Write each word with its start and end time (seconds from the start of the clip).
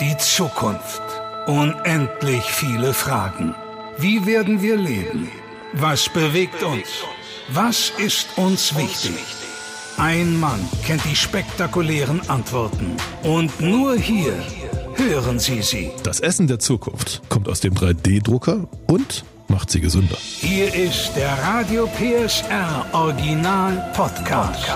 Die 0.00 0.16
Zukunft. 0.18 1.02
Unendlich 1.46 2.42
viele 2.42 2.92
Fragen. 2.92 3.54
Wie 3.96 4.26
werden 4.26 4.60
wir 4.60 4.76
leben? 4.76 5.30
Was 5.74 6.08
bewegt 6.08 6.62
uns? 6.64 6.88
Was 7.48 7.92
ist 7.98 8.36
uns 8.36 8.74
wichtig? 8.76 9.14
Ein 9.96 10.40
Mann 10.40 10.68
kennt 10.84 11.04
die 11.04 11.14
spektakulären 11.14 12.28
Antworten. 12.28 12.96
Und 13.22 13.60
nur 13.60 13.96
hier 13.96 14.34
hören 14.96 15.38
Sie 15.38 15.62
sie. 15.62 15.92
Das 16.02 16.18
Essen 16.18 16.48
der 16.48 16.58
Zukunft 16.58 17.22
kommt 17.28 17.48
aus 17.48 17.60
dem 17.60 17.74
3D-Drucker 17.74 18.66
und 18.88 19.24
macht 19.46 19.70
sie 19.70 19.80
gesünder. 19.80 20.16
Hier 20.18 20.74
ist 20.74 21.12
der 21.14 21.38
Radio 21.40 21.86
PSR 21.86 22.86
Original 22.92 23.92
Podcast. 23.94 24.66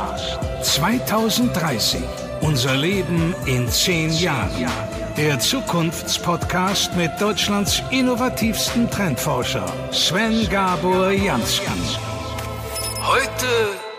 2030. 0.62 2.00
Unser 2.41 2.77
Leben 2.77 3.35
in 3.46 3.69
zehn 3.69 4.12
Jahren. 4.12 4.71
Der 5.18 5.40
Zukunftspodcast 5.40 6.95
mit 6.95 7.11
Deutschlands 7.21 7.82
innovativsten 7.90 8.89
Trendforscher 8.89 9.67
Sven 9.91 10.49
Gabor 10.49 11.11
Jansky. 11.11 11.67
Heute 13.03 13.49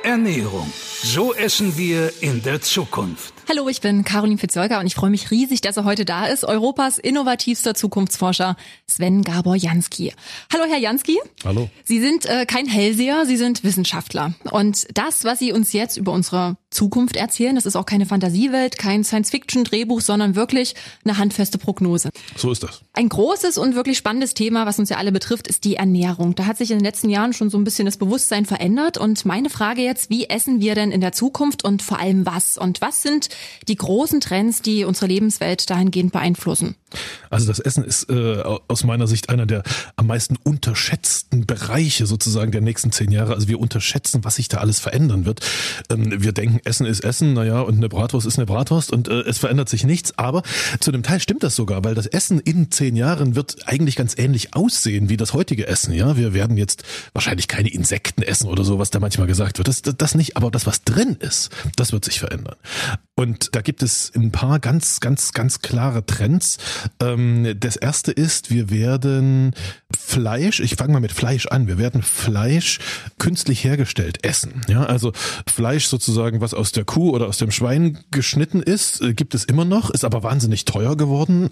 Ernährung. 0.01 0.71
So 1.03 1.33
essen 1.33 1.75
wir 1.77 2.13
in 2.21 2.41
der 2.41 2.61
Zukunft. 2.61 3.33
Hallo, 3.49 3.67
ich 3.67 3.81
bin 3.81 4.03
Caroline 4.03 4.37
Fitzolger 4.37 4.79
und 4.79 4.85
ich 4.85 4.93
freue 4.93 5.09
mich 5.09 5.31
riesig, 5.31 5.61
dass 5.61 5.75
er 5.75 5.83
heute 5.83 6.05
da 6.05 6.27
ist. 6.27 6.45
Europas 6.45 6.99
innovativster 6.99 7.73
Zukunftsforscher 7.73 8.55
Sven 8.85 9.23
Gabor 9.23 9.55
Jansky. 9.55 10.13
Hallo, 10.53 10.65
Herr 10.69 10.77
Jansky. 10.77 11.17
Hallo. 11.43 11.67
Sie 11.83 11.99
sind 11.99 12.27
äh, 12.27 12.45
kein 12.45 12.67
Hellseher, 12.67 13.25
Sie 13.25 13.37
sind 13.37 13.63
Wissenschaftler. 13.63 14.35
Und 14.51 14.85
das, 14.93 15.23
was 15.23 15.39
Sie 15.39 15.51
uns 15.51 15.73
jetzt 15.73 15.97
über 15.97 16.11
unsere 16.11 16.57
Zukunft 16.69 17.15
erzählen, 17.15 17.55
das 17.55 17.65
ist 17.65 17.75
auch 17.75 17.87
keine 17.87 18.05
Fantasiewelt, 18.05 18.77
kein 18.77 19.03
Science-Fiction-Drehbuch, 19.03 20.01
sondern 20.01 20.35
wirklich 20.35 20.75
eine 21.03 21.17
handfeste 21.17 21.57
Prognose. 21.57 22.11
So 22.35 22.51
ist 22.51 22.61
das. 22.61 22.81
Ein 22.93 23.09
großes 23.09 23.57
und 23.57 23.73
wirklich 23.73 23.97
spannendes 23.97 24.35
Thema, 24.35 24.67
was 24.67 24.77
uns 24.77 24.89
ja 24.89 24.97
alle 24.97 25.11
betrifft, 25.11 25.47
ist 25.47 25.63
die 25.63 25.77
Ernährung. 25.77 26.35
Da 26.35 26.45
hat 26.45 26.59
sich 26.59 26.69
in 26.69 26.77
den 26.77 26.85
letzten 26.85 27.09
Jahren 27.09 27.33
schon 27.33 27.49
so 27.49 27.57
ein 27.57 27.63
bisschen 27.63 27.85
das 27.85 27.97
Bewusstsein 27.97 28.45
verändert. 28.45 28.99
Und 28.99 29.25
meine 29.25 29.49
Frage 29.49 29.81
jetzt, 29.81 30.11
wie 30.11 30.29
essen 30.29 30.61
wir 30.61 30.75
denn 30.75 30.91
in 30.91 31.01
der 31.01 31.13
Zukunft 31.13 31.63
und 31.63 31.81
vor 31.81 31.99
allem 31.99 32.27
was? 32.27 32.59
Und 32.59 32.81
was 32.81 33.01
sind 33.01 33.29
die 33.67 33.75
großen 33.75 34.19
Trends, 34.19 34.61
die 34.61 34.83
unsere 34.83 35.07
Lebenswelt 35.07 35.69
dahingehend 35.69 36.11
beeinflussen? 36.11 36.75
Also 37.29 37.45
das 37.47 37.59
Essen 37.59 37.83
ist 37.83 38.09
äh, 38.09 38.41
aus 38.67 38.83
meiner 38.83 39.07
Sicht 39.07 39.29
einer 39.29 39.45
der 39.45 39.63
am 39.95 40.07
meisten 40.07 40.37
unterschätzten 40.43 41.45
Bereiche 41.45 42.07
sozusagen 42.07 42.51
der 42.51 42.61
nächsten 42.61 42.91
zehn 42.91 43.11
Jahre. 43.11 43.35
Also 43.35 43.47
wir 43.47 43.59
unterschätzen, 43.59 44.23
was 44.23 44.35
sich 44.35 44.47
da 44.47 44.57
alles 44.57 44.79
verändern 44.79 45.25
wird. 45.25 45.41
Ähm, 45.89 46.23
wir 46.23 46.31
denken, 46.31 46.59
Essen 46.63 46.85
ist 46.85 47.01
Essen, 47.01 47.33
naja, 47.33 47.61
und 47.61 47.77
eine 47.77 47.89
Bratwurst 47.89 48.25
ist 48.25 48.37
eine 48.37 48.47
Bratwurst 48.47 48.91
und 48.91 49.07
äh, 49.07 49.21
es 49.21 49.37
verändert 49.37 49.69
sich 49.69 49.83
nichts. 49.83 50.17
Aber 50.17 50.41
zu 50.79 50.91
einem 50.91 51.03
Teil 51.03 51.19
stimmt 51.19 51.43
das 51.43 51.55
sogar, 51.55 51.83
weil 51.83 51.93
das 51.93 52.07
Essen 52.07 52.39
in 52.39 52.71
zehn 52.71 52.95
Jahren 52.95 53.35
wird 53.35 53.67
eigentlich 53.67 53.95
ganz 53.95 54.17
ähnlich 54.17 54.55
aussehen 54.55 55.09
wie 55.09 55.17
das 55.17 55.33
heutige 55.33 55.67
Essen. 55.67 55.93
Ja, 55.93 56.17
wir 56.17 56.33
werden 56.33 56.57
jetzt 56.57 56.83
wahrscheinlich 57.13 57.47
keine 57.47 57.69
Insekten 57.69 58.23
essen 58.23 58.47
oder 58.47 58.63
so, 58.63 58.79
was 58.79 58.89
da 58.89 58.99
manchmal 58.99 59.27
gesagt 59.27 59.59
wird. 59.59 59.67
Das, 59.67 59.83
das, 59.83 59.95
das 59.95 60.15
nicht, 60.15 60.37
aber 60.37 60.49
das, 60.49 60.65
was 60.65 60.83
drin 60.83 61.17
ist, 61.19 61.49
das 61.75 61.91
wird 61.91 62.05
sich 62.05 62.19
verändern. 62.19 62.55
Und 63.15 63.28
da 63.51 63.61
gibt 63.61 63.83
es 63.83 64.11
ein 64.15 64.31
paar 64.31 64.59
ganz, 64.59 64.99
ganz, 64.99 65.33
ganz 65.33 65.61
klare 65.61 66.05
Trends. 66.05 66.57
Ähm, 67.01 67.55
das 67.59 67.75
erste 67.75 68.11
ist, 68.11 68.49
wir 68.51 68.69
werden 68.69 69.53
Fleisch, 69.95 70.59
ich 70.59 70.75
fange 70.75 70.93
mal 70.93 70.99
mit 70.99 71.11
Fleisch 71.11 71.47
an, 71.47 71.67
wir 71.67 71.77
werden 71.77 72.01
Fleisch 72.01 72.79
künstlich 73.17 73.63
hergestellt 73.63 74.23
essen. 74.23 74.61
Ja, 74.67 74.83
also 74.83 75.11
Fleisch 75.47 75.85
sozusagen, 75.85 76.41
was 76.41 76.53
aus 76.53 76.71
der 76.71 76.85
Kuh 76.85 77.11
oder 77.11 77.27
aus 77.27 77.37
dem 77.37 77.51
Schwein 77.51 77.99
geschnitten 78.11 78.61
ist, 78.61 79.01
äh, 79.01 79.13
gibt 79.13 79.35
es 79.35 79.45
immer 79.45 79.65
noch, 79.65 79.89
ist 79.89 80.05
aber 80.05 80.23
wahnsinnig 80.23 80.65
teuer 80.65 80.97
geworden. 80.97 81.49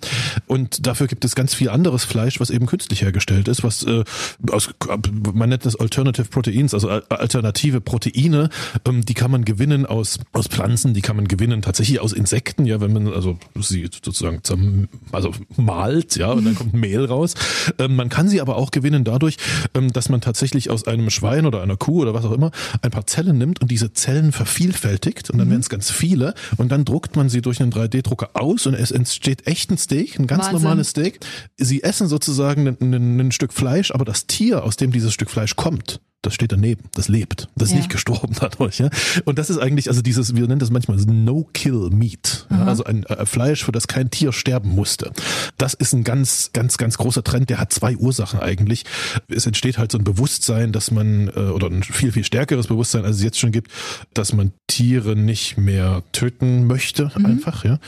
Und 0.47 0.87
dafür 0.87 1.07
gibt 1.07 1.25
es 1.25 1.35
ganz 1.35 1.53
viel 1.53 1.69
anderes 1.69 2.03
Fleisch, 2.03 2.39
was 2.39 2.49
eben 2.49 2.65
künstlich 2.65 3.01
hergestellt 3.01 3.47
ist, 3.47 3.63
was 3.63 3.83
äh, 3.83 4.03
aus, 4.51 4.69
man 5.33 5.49
nennt 5.49 5.65
das 5.65 5.75
Alternative 5.75 6.25
Proteins, 6.25 6.73
also 6.73 6.89
alternative 6.89 7.81
Proteine, 7.81 8.49
ähm, 8.85 9.05
die 9.05 9.13
kann 9.13 9.31
man 9.31 9.45
gewinnen 9.45 9.85
aus, 9.85 10.19
aus 10.33 10.47
Pflanzen, 10.47 10.93
die 10.93 11.01
kann 11.01 11.15
man 11.15 11.27
gewinnen 11.27 11.63
tatsächlich 11.67 11.99
aus 11.99 12.13
Insekten, 12.13 12.65
ja, 12.65 12.79
wenn 12.79 12.93
man 12.93 13.13
also 13.13 13.37
sie 13.59 13.89
sozusagen 13.91 14.41
also 15.11 15.31
malt, 15.57 16.15
ja, 16.15 16.31
und 16.31 16.45
dann 16.45 16.55
kommt 16.55 16.73
Mehl 16.73 17.03
raus. 17.03 17.33
Ähm, 17.77 17.97
man 17.97 18.07
kann 18.07 18.29
sie 18.29 18.39
aber 18.39 18.55
auch 18.55 18.71
gewinnen 18.71 19.03
dadurch, 19.03 19.35
ähm, 19.73 19.91
dass 19.91 20.07
man 20.07 20.21
tatsächlich 20.21 20.69
aus 20.69 20.87
einem 20.87 21.09
Schwein 21.09 21.45
oder 21.45 21.61
einer 21.61 21.75
Kuh 21.75 22.01
oder 22.01 22.13
was 22.13 22.23
auch 22.23 22.31
immer 22.31 22.51
ein 22.81 22.91
paar 22.91 23.05
Zellen 23.05 23.37
nimmt 23.37 23.61
und 23.61 23.69
diese 23.69 23.91
Zellen 23.91 24.31
vervielfältigt 24.31 25.29
und 25.29 25.39
dann 25.39 25.47
mhm. 25.47 25.51
werden 25.51 25.61
es 25.61 25.69
ganz 25.69 25.91
viele 25.91 26.35
und 26.55 26.71
dann 26.71 26.85
druckt 26.85 27.17
man 27.17 27.27
sie 27.27 27.41
durch 27.41 27.61
einen 27.61 27.73
3D-Drucker 27.73 28.29
aus 28.33 28.65
und 28.65 28.73
es 28.73 28.91
entsteht 28.91 29.45
echt 29.45 29.69
ein 29.69 29.77
Steak, 29.77 30.17
ein 30.17 30.27
ganz 30.27 30.45
Wahnsinn. 30.45 30.61
normales 30.61 30.89
Steak. 30.91 31.19
Sie 31.57 31.83
essen 31.83 32.07
sozusagen 32.07 32.65
ein, 32.65 32.77
ein, 32.79 33.19
ein 33.19 33.31
Stück 33.33 33.51
Fleisch, 33.51 33.91
aber 33.91 34.05
das 34.05 34.25
Tier, 34.25 34.63
aus 34.63 34.77
dem 34.77 34.93
dieses 34.93 35.13
Stück 35.13 35.29
Fleisch 35.29 35.57
kommt, 35.57 35.99
das 36.23 36.33
steht 36.33 36.51
daneben, 36.51 36.83
das 36.95 37.07
lebt, 37.07 37.47
das 37.55 37.69
ist 37.69 37.73
ja. 37.73 37.77
nicht 37.77 37.89
gestorben 37.89 38.35
dadurch. 38.39 38.79
Ja? 38.79 38.89
Und 39.25 39.37
das 39.37 39.49
ist 39.49 39.59
eigentlich, 39.59 39.87
also 39.89 40.01
dieses, 40.01 40.35
wir 40.35 40.47
nennen 40.47 40.59
das 40.59 40.71
manchmal 40.71 40.97
No-Kill-Meat, 40.97 42.47
ja? 42.49 42.65
also 42.65 42.83
ein 42.83 43.03
äh, 43.03 43.25
Fleisch, 43.25 43.63
für 43.63 43.71
das 43.71 43.87
kein 43.87 44.09
Tier 44.09 44.31
sterben 44.33 44.69
musste. 44.69 45.11
Das 45.57 45.73
ist 45.73 45.93
ein 45.93 46.03
ganz, 46.03 46.51
ganz, 46.53 46.77
ganz 46.77 46.97
großer 46.97 47.23
Trend, 47.23 47.49
der 47.49 47.59
hat 47.59 47.71
zwei 47.71 47.95
Ursachen 47.95 48.39
eigentlich. 48.39 48.83
Es 49.27 49.45
entsteht 49.45 49.77
halt 49.77 49.91
so 49.91 49.99
ein 49.99 50.03
Bewusstsein, 50.03 50.71
dass 50.71 50.91
man, 50.91 51.29
äh, 51.29 51.39
oder 51.51 51.67
ein 51.67 51.83
viel, 51.83 52.11
viel 52.11 52.23
stärkeres 52.23 52.67
Bewusstsein, 52.67 53.05
als 53.05 53.17
es 53.17 53.23
jetzt 53.23 53.39
schon 53.39 53.51
gibt, 53.51 53.71
dass 54.13 54.33
man 54.33 54.51
Tiere 54.67 55.15
nicht 55.15 55.57
mehr 55.57 56.03
töten 56.11 56.67
möchte, 56.67 57.11
mhm. 57.15 57.25
einfach, 57.25 57.63
ja. 57.63 57.79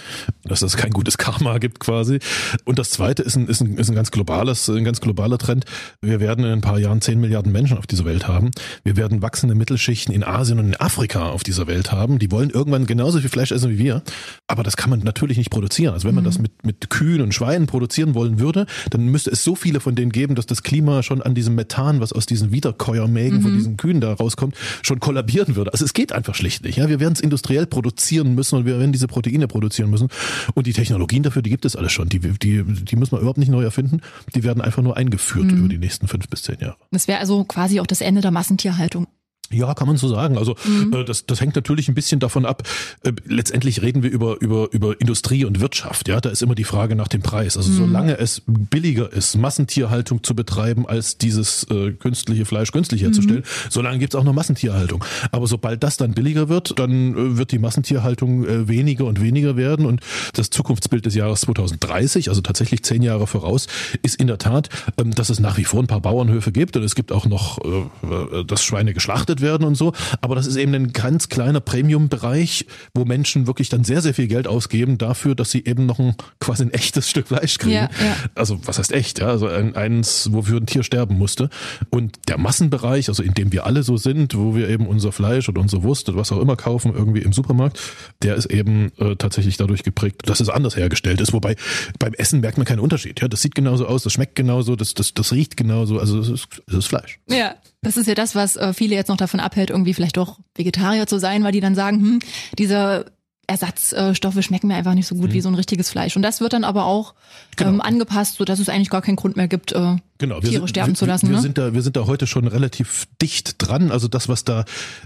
Dass 0.44 0.62
es 0.62 0.78
kein 0.78 0.92
gutes 0.92 1.18
Karma 1.18 1.58
gibt 1.58 1.80
quasi. 1.80 2.20
Und 2.64 2.80
das 2.80 2.92
zweite 2.92 3.24
ist 3.24 3.36
ein, 3.36 3.48
ist 3.48 3.62
ein, 3.62 3.78
ist 3.78 3.90
ein 3.90 3.96
ganz 3.96 4.12
globales, 4.12 4.70
ein 4.70 4.84
ganz 4.84 5.02
globaler 5.02 5.38
Trend. 5.38 5.66
Wir 6.02 6.20
werden 6.20 6.46
in 6.46 6.52
ein 6.52 6.62
paar 6.62 6.80
Jahren 6.80 7.02
zehn 7.02 7.20
Milliarden 7.20 7.52
Menschen 7.52 7.78
auf 7.78 7.88
dieser 7.88 8.06
Welt 8.06 8.19
Welt 8.20 8.28
haben. 8.28 8.52
Wir 8.84 8.98
werden 8.98 9.22
wachsende 9.22 9.56
Mittelschichten 9.56 10.14
in 10.14 10.24
Asien 10.24 10.60
und 10.60 10.68
in 10.68 10.76
Afrika 10.76 11.30
auf 11.30 11.44
dieser 11.44 11.68
Welt 11.68 11.92
haben. 11.92 12.20
Die 12.20 12.32
wollen 12.32 12.50
irgendwann 12.50 12.86
genauso 12.86 13.20
viel 13.20 13.30
Fleisch 13.30 13.52
essen 13.52 13.70
wie 13.72 13.78
wir. 13.78 14.02
Aber 14.48 14.64
das 14.64 14.76
kann 14.76 14.90
man 14.90 15.00
natürlich 15.00 15.38
nicht 15.38 15.50
produzieren. 15.50 15.94
Also 15.94 16.08
wenn 16.08 16.16
man 16.16 16.24
mhm. 16.24 16.28
das 16.28 16.40
mit, 16.40 16.66
mit 16.66 16.90
Kühen 16.90 17.22
und 17.22 17.34
Schweinen 17.34 17.68
produzieren 17.68 18.14
wollen 18.16 18.40
würde, 18.40 18.66
dann 18.90 19.06
müsste 19.06 19.32
es 19.32 19.44
so 19.44 19.56
viele 19.56 19.80
von 19.80 19.96
denen 19.96 20.12
geben, 20.12 20.36
dass 20.36 20.46
das 20.46 20.64
Klima 20.64 21.04
schon 21.04 21.22
an 21.22 21.34
diesem 21.34 21.56
Methan, 21.56 22.02
was 22.02 22.12
aus 22.12 22.26
diesen 22.26 22.52
Wiederkäuermägen 22.52 23.40
mhm. 23.40 23.44
von 23.44 23.54
diesen 23.54 23.78
Kühen 23.78 24.02
da 24.02 24.14
rauskommt, 24.14 24.56
schon 24.82 25.00
kollabieren 25.00 25.56
würde. 25.56 25.72
Also 25.72 25.86
es 25.86 25.94
geht 25.94 26.12
einfach 26.12 26.36
schlicht 26.36 26.64
nicht. 26.64 26.78
Ja, 26.78 26.90
wir 26.90 27.00
werden 27.00 27.14
es 27.14 27.22
industriell 27.22 27.68
produzieren 27.68 28.36
müssen 28.36 28.56
und 28.56 28.66
wir 28.66 28.80
werden 28.80 28.92
diese 28.92 29.08
Proteine 29.08 29.48
produzieren 29.48 29.90
müssen. 29.90 30.10
Und 30.56 30.68
die 30.68 30.74
Technologien 30.74 31.24
dafür, 31.24 31.42
die 31.42 31.50
gibt 31.50 31.66
es 31.66 31.76
alles 31.76 31.92
schon. 31.92 32.10
Die, 32.10 32.20
die, 32.20 32.64
die 32.64 32.96
müssen 32.96 33.14
wir 33.14 33.20
überhaupt 33.20 33.38
nicht 33.38 33.52
neu 33.52 33.64
erfinden. 33.64 34.02
Die 34.36 34.44
werden 34.44 34.62
einfach 34.62 34.82
nur 34.82 34.98
eingeführt 34.98 35.46
mhm. 35.46 35.60
über 35.60 35.70
die 35.70 35.78
nächsten 35.78 36.08
fünf 36.08 36.28
bis 36.28 36.44
zehn 36.44 36.58
Jahre. 36.60 36.76
Das 36.92 37.08
wäre 37.08 37.20
also 37.20 37.44
quasi 37.44 37.80
auch 37.80 37.88
das 37.88 38.02
Ende 38.10 38.22
der 38.22 38.32
Massentierhaltung. 38.32 39.06
Ja, 39.52 39.74
kann 39.74 39.88
man 39.88 39.98
so 39.98 40.08
sagen. 40.08 40.38
Also 40.38 40.56
mhm. 40.66 40.94
äh, 40.94 41.04
das, 41.04 41.26
das 41.26 41.42
hängt 41.42 41.56
natürlich 41.56 41.88
ein 41.88 41.96
bisschen 41.96 42.20
davon 42.20 42.46
ab. 42.46 42.64
Äh, 43.04 43.14
letztendlich 43.26 43.82
reden 43.82 44.04
wir 44.04 44.12
über, 44.12 44.40
über, 44.42 44.72
über 44.72 45.00
Industrie 45.02 45.44
und 45.46 45.60
Wirtschaft. 45.60 46.08
Ja, 46.08 46.22
da 46.22 46.30
ist 46.30 46.44
immer 46.44 46.56
die 46.56 46.64
Frage 46.64 46.96
nach 46.96 47.08
dem 47.08 47.22
Preis. 47.22 47.58
Also 47.58 47.72
mhm. 47.72 47.78
solange 47.78 48.18
es 48.20 48.44
billiger 48.46 49.12
ist, 49.12 49.36
Massentierhaltung 49.38 50.24
zu 50.24 50.36
betreiben, 50.36 50.88
als 50.88 51.18
dieses 51.18 51.64
äh, 51.72 51.92
künstliche 51.94 52.46
Fleisch 52.46 52.72
künstlich 52.72 53.02
herzustellen, 53.02 53.42
mhm. 53.42 53.70
solange 53.70 53.98
gibt's 53.98 54.16
auch 54.16 54.24
noch 54.24 54.34
Massentierhaltung. 54.34 55.04
Aber 55.32 55.48
sobald 55.48 55.84
das 55.84 55.98
dann 55.98 56.14
billiger 56.14 56.48
wird, 56.48 56.78
dann 56.78 57.14
äh, 57.14 57.38
wird 57.38 57.52
die 57.52 57.60
Massentierhaltung 57.60 58.46
äh, 58.46 58.68
weniger 58.68 59.06
und 59.06 59.20
weniger 59.20 59.58
werden. 59.58 59.88
Und 59.88 60.02
das 60.34 60.52
Zukunftsbild 60.52 61.08
des 61.08 61.16
Jahres 61.16 61.42
2030, 61.42 62.30
also 62.30 62.42
tatsächlich 62.42 62.84
zehn 62.84 63.02
Jahre 63.02 63.26
voraus, 63.26 63.68
ist 64.04 64.20
in 64.20 64.28
der 64.28 64.38
Tat, 64.38 64.70
ähm, 65.00 65.16
dass 65.16 65.32
es 65.32 65.40
nach 65.40 65.58
wie 65.58 65.64
vor 65.64 65.82
ein 65.82 65.88
paar 65.88 66.02
Bauernhöfe 66.02 66.52
gibt 66.52 66.78
und 66.78 66.84
es 66.84 66.94
gibt 66.94 67.12
auch 67.12 67.26
noch, 67.26 67.58
äh, 67.66 68.40
äh 68.40 68.46
dass 68.46 68.64
Schweine 68.64 68.94
geschlachtet 68.94 69.39
vermarktet 69.40 69.42
werden 69.42 69.68
und 69.68 69.76
so. 69.76 69.94
Aber 70.22 70.36
das 70.36 70.48
ist 70.48 70.56
eben 70.56 70.74
ein 70.74 70.94
ganz 70.94 71.30
kleiner 71.30 71.60
Premium-Bereich, 71.60 72.66
wo 72.94 73.06
Menschen 73.06 73.48
wirklich 73.48 73.70
dann 73.70 73.84
sehr, 73.84 74.02
sehr 74.02 74.14
viel 74.14 74.28
Geld 74.28 74.48
ausgeben 74.48 74.98
dafür, 74.98 75.36
dass 75.36 75.52
sie 75.52 75.66
eben 75.66 75.86
noch 75.86 76.00
ein 76.00 76.16
quasi 76.40 76.64
ein 76.64 76.72
echtes 76.72 77.10
Stück 77.10 77.28
Fleisch 77.28 77.58
kriegen. 77.58 77.76
Ja, 77.76 77.90
ja. 78.04 78.16
Also 78.36 78.60
was 78.66 78.80
heißt 78.80 78.92
echt? 78.92 79.20
Ja? 79.20 79.28
Also 79.28 79.48
ein, 79.48 79.76
eins, 79.76 80.30
wofür 80.32 80.60
ein 80.60 80.66
Tier 80.66 80.84
sterben 80.84 81.18
musste. 81.18 81.50
Und 81.90 82.18
der 82.28 82.38
Massenbereich, 82.38 83.10
also 83.10 83.24
in 83.24 83.34
dem 83.34 83.52
wir 83.52 83.66
alle 83.66 83.84
so 83.84 83.98
sind, 83.98 84.36
wo 84.36 84.56
wir 84.56 84.70
eben 84.70 84.88
unser 84.88 85.12
Fleisch 85.12 85.50
oder 85.50 85.62
unsere 85.62 85.84
Wurst 85.84 86.10
oder 86.10 86.18
was 86.18 86.32
auch 86.32 86.40
immer 86.40 86.56
kaufen, 86.56 86.94
irgendwie 86.94 87.22
im 87.22 87.34
Supermarkt, 87.34 87.80
der 88.22 88.36
ist 88.36 88.46
eben 88.48 88.92
äh, 88.98 89.16
tatsächlich 89.16 89.58
dadurch 89.58 89.84
geprägt, 89.84 90.22
dass 90.26 90.40
es 90.40 90.50
anders 90.50 90.76
hergestellt 90.76 91.22
ist. 91.22 91.34
Wobei 91.34 91.56
beim 91.98 92.14
Essen 92.14 92.42
merkt 92.42 92.58
man 92.58 92.66
keinen 92.66 92.80
Unterschied. 92.80 93.22
Ja, 93.22 93.28
das 93.28 93.42
sieht 93.42 93.56
genauso 93.56 93.88
aus, 93.88 94.04
das 94.04 94.14
schmeckt 94.14 94.36
genauso, 94.36 94.76
das, 94.76 94.94
das, 94.94 95.14
das 95.14 95.32
riecht 95.32 95.58
genauso. 95.58 96.00
Also 96.00 96.20
es 96.20 96.30
ist, 96.30 96.48
ist 96.68 96.88
Fleisch. 96.88 97.20
Ja, 97.30 97.56
das 97.82 97.96
ist 97.96 98.08
ja 98.08 98.16
das, 98.16 98.36
was 98.36 98.58
äh, 98.58 98.74
viele 98.74 98.96
jetzt 98.96 99.08
noch 99.08 99.16
davon 99.18 99.29
abhält, 99.40 99.70
irgendwie 99.70 99.94
vielleicht 99.94 100.18
doch 100.18 100.40
Vegetarier 100.56 101.08
zu 101.08 101.20
sein, 101.20 101.44
weil 101.44 101.52
die 101.52 101.60
dann 101.60 101.76
sagen, 101.76 102.00
hm, 102.00 102.20
diese 102.58 103.06
Ersatzstoffe 103.48 104.42
schmecken 104.44 104.68
mir 104.68 104.76
einfach 104.76 104.94
nicht 104.94 105.08
so 105.08 105.16
gut 105.16 105.30
mhm. 105.30 105.34
wie 105.34 105.42
so 105.42 105.50
ein 105.50 105.56
richtiges 105.56 105.90
Fleisch. 105.90 106.16
Und 106.16 106.22
das 106.22 106.40
wird 106.40 106.54
dann 106.54 106.64
aber 106.64 106.86
auch 106.86 107.16
genau. 107.56 107.72
ähm, 107.72 107.82
angepasst, 107.82 108.36
sodass 108.36 108.60
es 108.60 108.70
eigentlich 108.70 108.90
gar 108.92 109.02
keinen 109.02 109.16
Grund 109.16 109.38
mehr 109.38 109.48
gibt, 109.48 109.72
äh, 109.72 109.96
genau, 110.20 110.40
Tiere 110.40 110.54
sind, 110.54 110.70
sterben 110.70 110.92
wir, 110.92 110.96
zu 110.96 111.06
lassen. 111.08 111.28
Wir, 111.30 111.38
ne? 111.38 111.42
sind 111.42 111.58
da, 111.58 111.74
wir 111.74 111.82
sind 111.82 111.96
da 111.96 112.06
heute 112.06 112.28
schon 112.28 112.48
relativ 112.48 113.08
dicht 113.22 113.56
dran. 113.58 113.90
Also 113.92 114.08
das, 114.08 114.30
was 114.30 114.44
da 114.44 114.66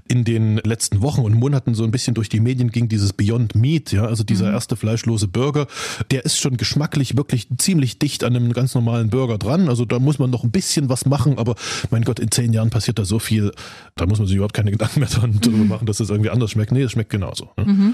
in 0.10 0.26
den 0.26 0.58
letzten 0.58 1.02
Wochen 1.02 1.22
und 1.22 1.34
Monaten 1.34 1.74
so 1.76 1.84
ein 1.86 1.92
bisschen 1.92 2.14
durch 2.14 2.28
die 2.28 2.42
Medien 2.42 2.70
ging, 2.72 2.90
dieses 2.90 3.14
Beyond 3.14 3.56
Meat, 3.56 3.92
ja, 3.94 4.06
also 4.06 4.24
dieser 4.24 4.48
Mhm. 4.50 4.54
erste 4.56 4.76
fleischlose 4.76 5.28
Burger, 5.28 5.68
der 6.12 6.26
ist 6.26 6.40
schon 6.40 6.58
geschmacklich 6.58 7.16
wirklich 7.16 7.48
ziemlich 7.58 8.00
dicht 8.00 8.24
an 8.26 8.36
einem 8.36 8.52
ganz 8.52 8.76
normalen 8.76 9.10
Burger 9.10 9.38
dran. 9.38 9.70
Also 9.70 9.86
da 9.86 10.00
muss 10.00 10.20
man 10.20 10.30
noch 10.30 10.44
ein 10.44 10.52
bisschen 10.52 10.90
was 10.90 11.06
machen, 11.06 11.38
aber 11.38 11.56
mein 11.92 12.04
Gott, 12.04 12.20
in 12.20 12.30
zehn 12.32 12.52
Jahren 12.52 12.70
passiert 12.72 13.00
da 13.00 13.06
so 13.06 13.20
viel, 13.20 13.52
da 13.96 14.06
muss 14.06 14.18
man 14.20 14.28
sich 14.28 14.36
überhaupt 14.36 14.54
keine 14.56 14.72
Gedanken 14.72 15.00
mehr 15.00 15.10
dran, 15.10 15.40
drüber 15.42 15.64
machen, 15.64 15.86
dass 15.86 15.98
das 15.98 16.10
irgendwie 16.10 16.32
anders 16.32 16.52
schmeckt. 16.52 16.72
Nee, 16.72 16.82
es 16.82 16.92
schmeckt 16.92 17.12
genauso. 17.12 17.52
Ne? 17.58 17.94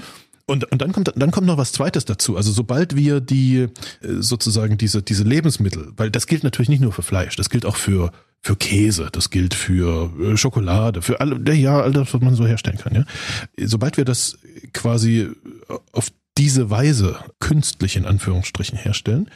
Und, 0.50 0.64
und 0.72 0.82
dann 0.82 0.90
kommt 0.90 1.12
dann 1.14 1.30
kommt 1.30 1.46
noch 1.46 1.58
was 1.58 1.70
Zweites 1.70 2.04
dazu. 2.04 2.36
Also 2.36 2.50
sobald 2.50 2.96
wir 2.96 3.20
die 3.20 3.56
äh, 3.58 3.68
sozusagen 4.02 4.76
diese 4.78 5.00
diese 5.00 5.22
Lebensmittel, 5.22 5.92
weil 5.96 6.10
das 6.10 6.26
gilt 6.26 6.42
natürlich 6.42 6.68
nicht 6.68 6.82
nur 6.82 6.92
für 6.92 7.02
Fleisch, 7.02 7.36
das 7.36 7.50
gilt 7.50 7.64
auch 7.64 7.76
für 7.76 8.10
für 8.42 8.56
Käse, 8.56 9.10
das 9.12 9.30
gilt 9.30 9.54
für 9.54 10.10
äh, 10.20 10.36
Schokolade, 10.36 11.02
für 11.02 11.20
alle 11.20 11.38
ja 11.54 11.80
all 11.80 11.92
das, 11.92 12.12
was 12.12 12.20
man 12.20 12.34
so 12.34 12.46
herstellen 12.46 12.78
kann. 12.78 12.94
Ja, 12.96 13.04
sobald 13.64 13.96
wir 13.96 14.04
das 14.04 14.38
quasi 14.72 15.28
auf 15.92 16.08
diese 16.36 16.68
Weise 16.68 17.18
künstlich 17.38 17.94
in 17.96 18.06
Anführungsstrichen 18.06 18.76
herstellen, 18.76 19.30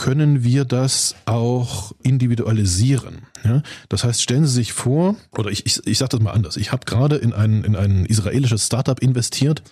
können 0.00 0.42
wir 0.42 0.64
das 0.64 1.14
auch 1.26 1.92
individualisieren. 2.02 3.26
Ja? 3.44 3.62
Das 3.90 4.02
heißt, 4.02 4.22
stellen 4.22 4.46
Sie 4.46 4.54
sich 4.54 4.72
vor, 4.72 5.14
oder 5.36 5.50
ich, 5.50 5.66
ich, 5.66 5.86
ich 5.86 5.98
sage 5.98 6.16
das 6.16 6.20
mal 6.20 6.32
anders, 6.32 6.56
ich 6.56 6.72
habe 6.72 6.86
gerade 6.86 7.16
in 7.16 7.34
ein, 7.34 7.64
in 7.64 7.76
ein 7.76 8.06
israelisches 8.06 8.64
Startup 8.64 8.98
investiert, 8.98 9.62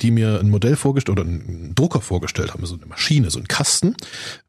die 0.00 0.10
mir 0.10 0.40
ein 0.40 0.50
Modell 0.50 0.74
vorgestellt 0.74 1.20
oder 1.20 1.28
einen 1.28 1.76
Drucker 1.76 2.00
vorgestellt 2.00 2.52
haben, 2.52 2.66
so 2.66 2.74
eine 2.74 2.86
Maschine, 2.86 3.30
so 3.30 3.38
ein 3.38 3.46
Kasten, 3.46 3.94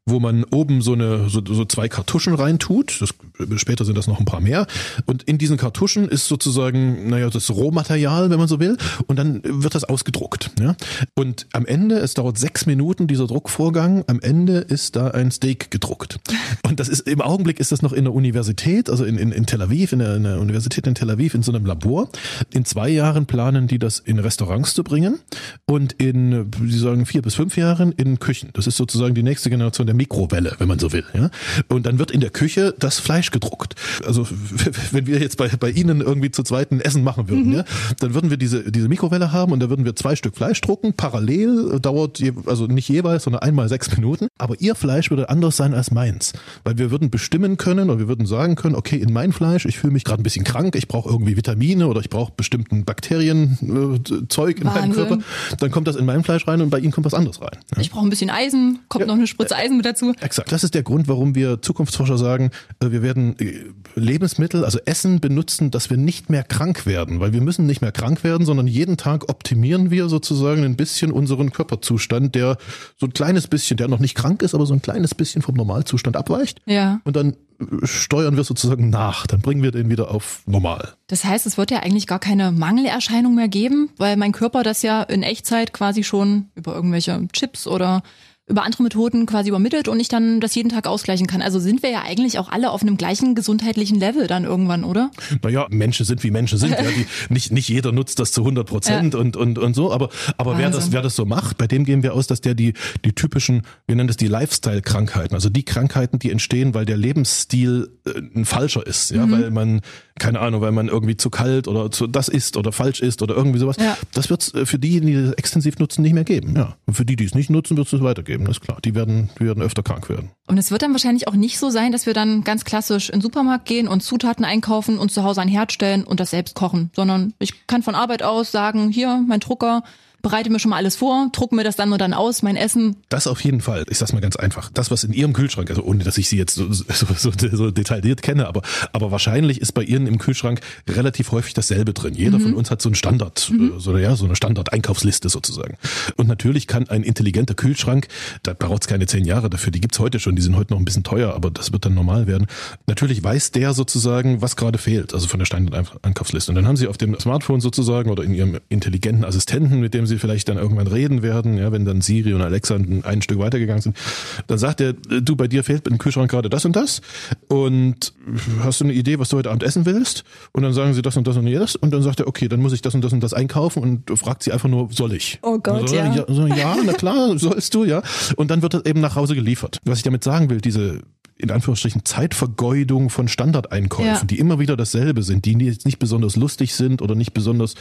wo 0.07 0.19
man 0.19 0.43
oben 0.45 0.81
so 0.81 0.93
eine 0.93 1.29
so, 1.29 1.41
so 1.45 1.65
zwei 1.65 1.89
Kartuschen 1.89 2.33
reintut. 2.33 3.01
Das, 3.01 3.13
später 3.59 3.85
sind 3.85 3.97
das 3.97 4.07
noch 4.07 4.19
ein 4.19 4.25
paar 4.25 4.39
mehr. 4.39 4.65
Und 5.05 5.23
in 5.23 5.37
diesen 5.37 5.57
Kartuschen 5.57 6.07
ist 6.07 6.27
sozusagen, 6.27 7.09
naja, 7.09 7.29
das 7.29 7.49
Rohmaterial, 7.49 8.29
wenn 8.29 8.39
man 8.39 8.47
so 8.47 8.59
will. 8.59 8.77
Und 9.05 9.19
dann 9.19 9.41
wird 9.43 9.75
das 9.75 9.83
ausgedruckt. 9.83 10.51
Ja? 10.59 10.75
Und 11.13 11.47
am 11.51 11.65
Ende, 11.65 11.97
es 11.99 12.13
dauert 12.13 12.37
sechs 12.37 12.65
Minuten, 12.65 13.07
dieser 13.07 13.27
Druckvorgang. 13.27 14.05
Am 14.07 14.21
Ende 14.21 14.59
ist 14.59 14.95
da 14.95 15.09
ein 15.09 15.29
Steak 15.29 15.71
gedruckt. 15.71 16.19
Und 16.63 16.79
das 16.79 16.87
ist 16.87 17.01
im 17.01 17.21
Augenblick 17.21 17.59
ist 17.59 17.71
das 17.71 17.81
noch 17.81 17.93
in 17.93 18.05
der 18.05 18.13
Universität, 18.13 18.89
also 18.89 19.03
in, 19.03 19.17
in, 19.17 19.31
in 19.31 19.45
Tel 19.45 19.61
Aviv, 19.61 19.91
in 19.91 19.99
der, 19.99 20.15
in 20.15 20.23
der 20.23 20.39
Universität 20.39 20.87
in 20.87 20.95
Tel 20.95 21.09
Aviv, 21.09 21.33
in 21.33 21.43
so 21.43 21.51
einem 21.51 21.65
Labor. 21.65 22.09
In 22.53 22.63
zwei 22.63 22.89
Jahren 22.89 23.25
planen 23.25 23.67
die 23.67 23.77
das 23.77 23.99
in 23.99 24.19
Restaurants 24.19 24.73
zu 24.73 24.83
bringen 24.83 25.19
und 25.65 25.93
in, 25.93 26.49
sie 26.65 26.79
sagen, 26.79 27.05
vier 27.05 27.21
bis 27.21 27.35
fünf 27.35 27.57
Jahren 27.57 27.91
in 27.91 28.19
Küchen. 28.19 28.51
Das 28.53 28.67
ist 28.67 28.77
sozusagen 28.77 29.13
die 29.13 29.23
nächste 29.23 29.49
Generation 29.49 29.85
der 29.85 29.96
Mikrowelle, 29.97 30.55
wenn 30.59 30.67
man 30.67 30.79
so 30.79 30.91
will. 30.93 31.03
Ja? 31.13 31.29
Und 31.67 31.85
dann 31.85 31.99
wird 31.99 32.11
in 32.11 32.21
der 32.21 32.29
Küche 32.29 32.73
das 32.77 32.99
Fleisch 32.99 33.31
gedruckt. 33.31 33.75
Also 34.05 34.27
wenn 34.91 35.07
wir 35.07 35.19
jetzt 35.19 35.37
bei, 35.37 35.47
bei 35.49 35.69
Ihnen 35.69 36.01
irgendwie 36.01 36.31
zu 36.31 36.43
zweiten 36.43 36.79
Essen 36.79 37.03
machen 37.03 37.29
würden, 37.29 37.53
ja, 37.53 37.65
dann 37.99 38.13
würden 38.13 38.29
wir 38.29 38.37
diese, 38.37 38.71
diese 38.71 38.87
Mikrowelle 38.87 39.31
haben 39.31 39.51
und 39.51 39.59
da 39.59 39.69
würden 39.69 39.85
wir 39.85 39.95
zwei 39.95 40.15
Stück 40.15 40.35
Fleisch 40.35 40.61
drucken. 40.61 40.93
Parallel 40.93 41.75
äh, 41.75 41.79
dauert, 41.79 42.19
je, 42.19 42.33
also 42.45 42.67
nicht 42.67 42.89
jeweils, 42.89 43.23
sondern 43.23 43.41
einmal 43.41 43.69
sechs 43.69 43.95
Minuten. 43.95 44.27
Aber 44.37 44.55
Ihr 44.59 44.75
Fleisch 44.75 45.09
würde 45.09 45.29
anders 45.29 45.57
sein 45.57 45.73
als 45.73 45.91
meins. 45.91 46.33
Weil 46.63 46.77
wir 46.77 46.91
würden 46.91 47.09
bestimmen 47.09 47.57
können 47.57 47.89
oder 47.89 47.99
wir 47.99 48.07
würden 48.07 48.25
sagen 48.25 48.55
können, 48.55 48.75
okay, 48.75 48.97
in 48.97 49.11
mein 49.13 49.33
Fleisch, 49.33 49.65
ich 49.65 49.77
fühle 49.77 49.93
mich 49.93 50.03
gerade 50.03 50.21
ein 50.21 50.23
bisschen 50.23 50.45
krank, 50.45 50.75
ich 50.75 50.87
brauche 50.87 51.09
irgendwie 51.09 51.35
Vitamine 51.35 51.87
oder 51.87 52.01
ich 52.01 52.09
brauche 52.09 52.31
bestimmten 52.35 52.85
Bakterienzeug 52.85 54.59
in 54.59 54.65
meinem. 54.65 54.93
Körper. 54.93 55.19
Dann 55.59 55.71
kommt 55.71 55.87
das 55.87 55.95
in 55.95 56.05
mein 56.05 56.23
Fleisch 56.23 56.47
rein 56.47 56.61
und 56.61 56.69
bei 56.69 56.79
Ihnen 56.79 56.91
kommt 56.91 57.05
was 57.05 57.13
anderes 57.13 57.41
rein. 57.41 57.57
Ja. 57.75 57.81
Ich 57.81 57.91
brauche 57.91 58.05
ein 58.05 58.09
bisschen 58.09 58.29
Eisen, 58.29 58.79
kommt 58.89 59.07
noch 59.07 59.15
eine 59.15 59.27
Spritze 59.27 59.55
Eisen 59.55 59.77
mit 59.77 59.85
dazu. 59.87 60.13
Exakt. 60.21 60.51
Das 60.51 60.63
ist 60.63 60.73
der 60.73 60.83
Grund, 60.83 61.07
warum 61.07 61.35
wir 61.35 61.61
Zukunftsforscher 61.61 62.17
sagen, 62.17 62.51
äh, 62.79 62.91
wir 62.91 63.01
werden 63.01 63.37
äh, 63.39 63.65
Lebensmittel, 63.95 64.63
also 64.65 64.79
Essen 64.85 65.19
benutzen, 65.19 65.71
dass 65.71 65.89
wir 65.89 65.97
nicht 65.97 66.29
mehr 66.29 66.43
krank 66.43 66.85
werden, 66.85 67.19
weil 67.19 67.33
wir 67.33 67.41
müssen 67.41 67.65
nicht 67.65 67.81
mehr 67.81 67.91
krank 67.91 68.23
werden, 68.23 68.45
sondern 68.45 68.67
jeden 68.67 68.97
Tag 68.97 69.29
optimieren 69.29 69.91
wir 69.91 70.09
sozusagen 70.09 70.63
ein 70.63 70.75
bisschen 70.75 71.11
unseren 71.11 71.51
Körperzustand, 71.51 72.35
der 72.35 72.57
so 72.97 73.07
ein 73.07 73.13
kleines 73.13 73.47
bisschen, 73.47 73.77
der 73.77 73.87
noch 73.87 73.99
nicht 73.99 74.15
krank 74.15 74.41
ist, 74.41 74.53
aber 74.53 74.65
so 74.65 74.73
ein 74.73 74.81
kleines 74.81 75.15
bisschen 75.15 75.41
vom 75.41 75.55
Normalzustand 75.55 76.15
abweicht. 76.15 76.61
Ja. 76.65 77.01
Und 77.03 77.15
dann 77.15 77.35
äh, 77.59 77.85
steuern 77.85 78.35
wir 78.35 78.43
sozusagen 78.43 78.89
nach, 78.89 79.27
dann 79.27 79.41
bringen 79.41 79.63
wir 79.63 79.71
den 79.71 79.89
wieder 79.89 80.11
auf 80.11 80.41
normal. 80.45 80.93
Das 81.07 81.23
heißt, 81.23 81.45
es 81.45 81.57
wird 81.57 81.71
ja 81.71 81.79
eigentlich 81.79 82.07
gar 82.07 82.19
keine 82.19 82.51
Mangelerscheinung 82.51 83.35
mehr 83.35 83.47
geben, 83.47 83.89
weil 83.97 84.17
mein 84.17 84.31
Körper 84.31 84.63
das 84.63 84.81
ja 84.81 85.03
in 85.03 85.23
Echtzeit 85.23 85.73
quasi 85.73 86.03
schon 86.03 86.49
über 86.55 86.75
irgendwelche 86.75 87.27
Chips 87.33 87.67
oder 87.67 88.03
über 88.49 88.63
andere 88.63 88.83
Methoden 88.83 89.25
quasi 89.25 89.49
übermittelt 89.49 89.89
und 89.89 89.99
ich 89.99 90.07
dann 90.07 90.39
das 90.39 90.55
jeden 90.55 90.69
Tag 90.69 90.87
ausgleichen 90.87 91.27
kann. 91.27 91.41
Also 91.41 91.59
sind 91.59 91.83
wir 91.83 91.89
ja 91.89 92.03
eigentlich 92.03 92.39
auch 92.39 92.47
alle 92.47 92.71
auf 92.71 92.81
einem 92.81 92.95
gleichen 92.95 93.35
gesundheitlichen 93.35 93.99
Level 93.99 94.27
dann 94.27 94.45
irgendwann, 94.45 94.85
oder? 94.85 95.11
Naja, 95.43 95.67
Menschen 95.69 96.05
sind 96.05 96.23
wie 96.23 96.31
Menschen 96.31 96.57
sind. 96.57 96.71
Ja, 96.71 96.83
die, 96.83 97.05
nicht, 97.33 97.51
nicht 97.51 97.67
jeder 97.67 97.91
nutzt 97.91 98.19
das 98.19 98.31
zu 98.31 98.41
100 98.41 98.65
Prozent 98.65 99.15
und, 99.15 99.35
und, 99.35 99.59
und 99.59 99.73
so. 99.73 99.91
Aber, 99.91 100.09
aber 100.37 100.57
wer 100.57 100.69
das, 100.69 100.93
wer 100.93 101.01
das 101.01 101.15
so 101.17 101.25
macht, 101.25 101.57
bei 101.57 101.67
dem 101.67 101.83
gehen 101.83 102.03
wir 102.03 102.13
aus, 102.13 102.27
dass 102.27 102.39
der 102.39 102.53
die, 102.53 102.73
die 103.03 103.11
typischen, 103.11 103.63
wir 103.85 103.97
nennen 103.97 104.07
das 104.07 104.17
die 104.17 104.27
Lifestyle-Krankheiten, 104.27 105.35
also 105.35 105.49
die 105.49 105.63
Krankheiten, 105.63 106.17
die 106.17 106.31
entstehen, 106.31 106.73
weil 106.73 106.85
der 106.85 106.97
Lebensstil 106.97 107.89
äh, 108.05 108.21
ein 108.33 108.45
falscher 108.45 108.87
ist. 108.87 109.11
Ja, 109.11 109.29
weil 109.29 109.51
man, 109.51 109.81
keine 110.19 110.39
Ahnung, 110.39 110.61
weil 110.61 110.71
man 110.71 110.87
irgendwie 110.87 111.17
zu 111.17 111.29
kalt 111.29 111.67
oder 111.67 111.91
zu 111.91 112.07
das 112.07 112.27
isst 112.27 112.57
oder 112.57 112.71
falsch 112.71 113.01
isst 113.01 113.21
oder 113.21 113.35
irgendwie 113.35 113.59
sowas. 113.59 113.77
Ja. 113.79 113.97
Das 114.13 114.29
wird 114.29 114.41
es 114.41 114.69
für 114.69 114.79
die, 114.79 114.99
die 115.01 115.13
das 115.13 115.33
extensiv 115.33 115.79
nutzen, 115.79 116.01
nicht 116.01 116.13
mehr 116.13 116.23
geben. 116.23 116.55
Ja. 116.55 116.75
Und 116.85 116.95
für 116.95 117.05
die, 117.05 117.15
die 117.15 117.25
es 117.25 117.35
nicht 117.35 117.49
nutzen, 117.49 117.77
wird 117.77 117.91
es 117.91 118.01
weitergeben. 118.01 118.45
Das 118.45 118.57
ist 118.57 118.61
klar. 118.61 118.79
Die 118.83 118.95
werden, 118.95 119.29
die 119.39 119.45
werden 119.45 119.63
öfter 119.63 119.83
krank 119.83 120.09
werden. 120.09 120.31
Und 120.47 120.57
es 120.57 120.71
wird 120.71 120.81
dann 120.81 120.91
wahrscheinlich 120.91 121.27
auch 121.27 121.35
nicht 121.35 121.59
so 121.59 121.69
sein, 121.69 121.91
dass 121.91 122.05
wir 122.05 122.13
dann 122.13 122.43
ganz 122.43 122.65
klassisch 122.65 123.09
in 123.09 123.17
den 123.17 123.21
Supermarkt 123.21 123.65
gehen 123.65 123.87
und 123.87 124.01
Zutaten 124.01 124.45
einkaufen 124.45 124.97
und 124.97 125.11
zu 125.11 125.23
Hause 125.23 125.41
ein 125.41 125.47
Herd 125.47 125.71
stellen 125.71 126.03
und 126.03 126.19
das 126.19 126.31
selbst 126.31 126.55
kochen, 126.55 126.91
sondern 126.95 127.33
ich 127.39 127.67
kann 127.67 127.83
von 127.83 127.95
Arbeit 127.95 128.23
aus 128.23 128.51
sagen, 128.51 128.89
hier, 128.89 129.23
mein 129.27 129.39
Drucker, 129.39 129.83
bereite 130.27 130.49
mir 130.49 130.59
schon 130.59 130.71
mal 130.71 130.75
alles 130.75 130.97
vor, 130.97 131.29
druck 131.31 131.53
mir 131.53 131.63
das 131.63 131.77
dann 131.77 131.93
und 131.93 132.01
dann 132.01 132.13
aus, 132.13 132.43
mein 132.43 132.57
Essen. 132.57 132.97
Das 133.07 133.27
auf 133.27 133.39
jeden 133.41 133.61
Fall. 133.61 133.85
Ich 133.89 133.97
sag's 133.97 134.11
mal 134.11 134.19
ganz 134.19 134.35
einfach. 134.35 134.69
Das, 134.73 134.91
was 134.91 135.05
in 135.05 135.13
Ihrem 135.13 135.31
Kühlschrank, 135.31 135.69
also 135.69 135.83
ohne 135.83 136.03
dass 136.03 136.17
ich 136.17 136.27
Sie 136.27 136.37
jetzt 136.37 136.55
so, 136.55 136.69
so, 136.69 136.83
so, 137.15 137.31
so 137.31 137.71
detailliert 137.71 138.21
kenne, 138.21 138.45
aber, 138.45 138.61
aber 138.91 139.11
wahrscheinlich 139.11 139.61
ist 139.61 139.71
bei 139.71 139.83
Ihnen 139.83 140.05
im 140.05 140.17
Kühlschrank 140.17 140.59
relativ 140.89 141.31
häufig 141.31 141.53
dasselbe 141.53 141.93
drin. 141.93 142.13
Jeder 142.13 142.41
von 142.41 142.53
uns 142.55 142.69
hat 142.71 142.81
so 142.81 142.89
einen 142.89 142.95
Standard, 142.95 143.49
äh, 143.51 143.79
so, 143.79 143.97
ja, 143.97 144.17
so 144.17 144.25
eine 144.25 144.35
Standard-Einkaufsliste 144.35 145.29
sozusagen. 145.29 145.77
Und 146.17 146.27
natürlich 146.27 146.67
kann 146.67 146.89
ein 146.89 147.03
intelligenter 147.03 147.53
Kühlschrank, 147.53 148.09
da 148.43 148.53
braucht's 148.53 148.87
keine 148.87 149.05
zehn 149.05 149.23
Jahre 149.23 149.49
dafür, 149.49 149.71
die 149.71 149.79
gibt's 149.79 149.99
heute 149.99 150.19
schon, 150.19 150.35
die 150.35 150.41
sind 150.41 150.57
heute 150.57 150.73
noch 150.73 150.79
ein 150.79 150.85
bisschen 150.85 151.05
teuer, 151.05 151.33
aber 151.33 151.51
das 151.51 151.71
wird 151.71 151.85
dann 151.85 151.93
normal 151.93 152.27
werden. 152.27 152.47
Natürlich 152.85 153.23
weiß 153.23 153.51
der 153.51 153.73
sozusagen, 153.73 154.41
was 154.41 154.57
gerade 154.57 154.77
fehlt, 154.77 155.13
also 155.13 155.27
von 155.27 155.39
der 155.39 155.45
Standard-Einkaufsliste. 155.45 156.51
Und 156.51 156.55
dann 156.55 156.67
haben 156.67 156.75
Sie 156.75 156.87
auf 156.87 156.97
dem 156.97 157.17
Smartphone 157.17 157.61
sozusagen 157.61 158.09
oder 158.09 158.23
in 158.23 158.33
Ihrem 158.33 158.59
intelligenten 158.67 159.23
Assistenten, 159.23 159.79
mit 159.79 159.93
dem 159.93 160.05
Sie 160.05 160.16
vielleicht 160.17 160.49
dann 160.49 160.57
irgendwann 160.57 160.87
reden 160.87 161.21
werden, 161.21 161.57
ja, 161.57 161.71
wenn 161.71 161.85
dann 161.85 162.01
Siri 162.01 162.33
und 162.33 162.41
Alexa 162.41 162.75
ein, 162.75 163.03
ein 163.03 163.21
Stück 163.21 163.39
weitergegangen 163.39 163.81
sind, 163.81 163.97
dann 164.47 164.57
sagt 164.57 164.81
er, 164.81 164.93
du, 164.93 165.35
bei 165.35 165.47
dir 165.47 165.63
fehlt 165.63 165.87
im 165.87 165.97
Kühlschrank 165.97 166.29
gerade 166.31 166.49
das 166.49 166.65
und 166.65 166.75
das 166.75 167.01
und 167.47 168.13
hast 168.61 168.81
du 168.81 168.85
eine 168.85 168.93
Idee, 168.93 169.19
was 169.19 169.29
du 169.29 169.37
heute 169.37 169.49
Abend 169.49 169.63
essen 169.63 169.85
willst? 169.85 170.23
Und 170.51 170.63
dann 170.63 170.73
sagen 170.73 170.93
sie 170.93 171.01
das 171.01 171.17
und 171.17 171.27
das 171.27 171.37
und 171.37 171.47
jedes 171.47 171.75
und 171.75 171.91
dann 171.91 172.01
sagt 172.01 172.19
er, 172.19 172.27
okay, 172.27 172.47
dann 172.47 172.59
muss 172.59 172.73
ich 172.73 172.81
das 172.81 172.95
und 172.95 173.03
das 173.03 173.13
und 173.13 173.21
das 173.21 173.33
einkaufen 173.33 173.83
und 173.83 174.19
fragt 174.19 174.43
sie 174.43 174.51
einfach 174.51 174.69
nur, 174.69 174.89
soll 174.91 175.13
ich? 175.13 175.39
Oh 175.41 175.57
Gott, 175.59 175.89
so, 175.89 175.95
ja. 175.95 176.13
ja. 176.13 176.25
Ja, 176.55 176.75
na 176.85 176.93
klar, 176.93 177.37
sollst 177.37 177.73
du, 177.73 177.85
ja. 177.85 178.01
Und 178.35 178.51
dann 178.51 178.61
wird 178.61 178.73
das 178.73 178.85
eben 178.85 179.01
nach 179.01 179.15
Hause 179.15 179.35
geliefert. 179.35 179.79
Was 179.85 179.99
ich 179.99 180.03
damit 180.03 180.23
sagen 180.23 180.49
will, 180.49 180.61
diese 180.61 181.01
in 181.39 181.51
Anführungsstrichen 181.51 182.03
Zeitvergeudung 182.03 183.09
von 183.09 183.27
Standardeinkäufen, 183.27 184.05
Ja. 184.13 184.23
die 184.23 184.39
immer 184.39 184.59
wieder 184.59 184.75
dasselbe 184.75 185.21
sind, 185.23 185.45
die 185.45 185.53
jetzt 185.53 185.85
nicht 185.85 185.99
besonders 185.99 186.35
lustig 186.35 186.73
sind 186.75 187.01
oder 187.01 187.15
nicht 187.15 187.33
besonders 187.33 187.75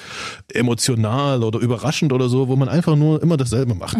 emotional 0.52 1.42
oder 1.42 1.58
überraschend 1.58 2.12
oder 2.12 2.28
so, 2.28 2.48
wo 2.48 2.56
man 2.56 2.68
einfach 2.68 2.96
nur 2.96 3.22
immer 3.22 3.36
dasselbe 3.36 3.74
macht. 3.74 3.96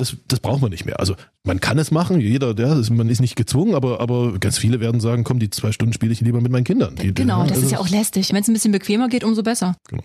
Das, 0.00 0.16
das 0.28 0.40
braucht 0.40 0.62
man 0.62 0.70
nicht 0.70 0.86
mehr. 0.86 0.98
Also 0.98 1.14
man 1.44 1.60
kann 1.60 1.78
es 1.78 1.90
machen, 1.90 2.20
jeder, 2.20 2.54
der 2.54 2.76
ist, 2.76 2.90
man 2.90 3.08
ist 3.08 3.20
nicht 3.20 3.36
gezwungen, 3.36 3.74
aber, 3.74 4.00
aber 4.00 4.38
ganz 4.38 4.58
viele 4.58 4.80
werden 4.80 5.00
sagen, 5.00 5.24
komm, 5.24 5.38
die 5.38 5.50
zwei 5.50 5.72
Stunden 5.72 5.92
spiele 5.92 6.12
ich 6.12 6.20
lieber 6.20 6.40
mit 6.40 6.50
meinen 6.50 6.64
Kindern. 6.64 6.96
Die, 6.96 7.12
Genau, 7.12 7.42
das 7.42 7.52
also 7.52 7.62
ist 7.64 7.72
ja 7.72 7.78
auch 7.78 7.88
lästig. 7.88 8.32
Wenn 8.32 8.42
es 8.42 8.48
ein 8.48 8.54
bisschen 8.54 8.72
bequemer 8.72 9.08
geht, 9.08 9.24
umso 9.24 9.42
besser. 9.42 9.76
Genau. 9.88 10.02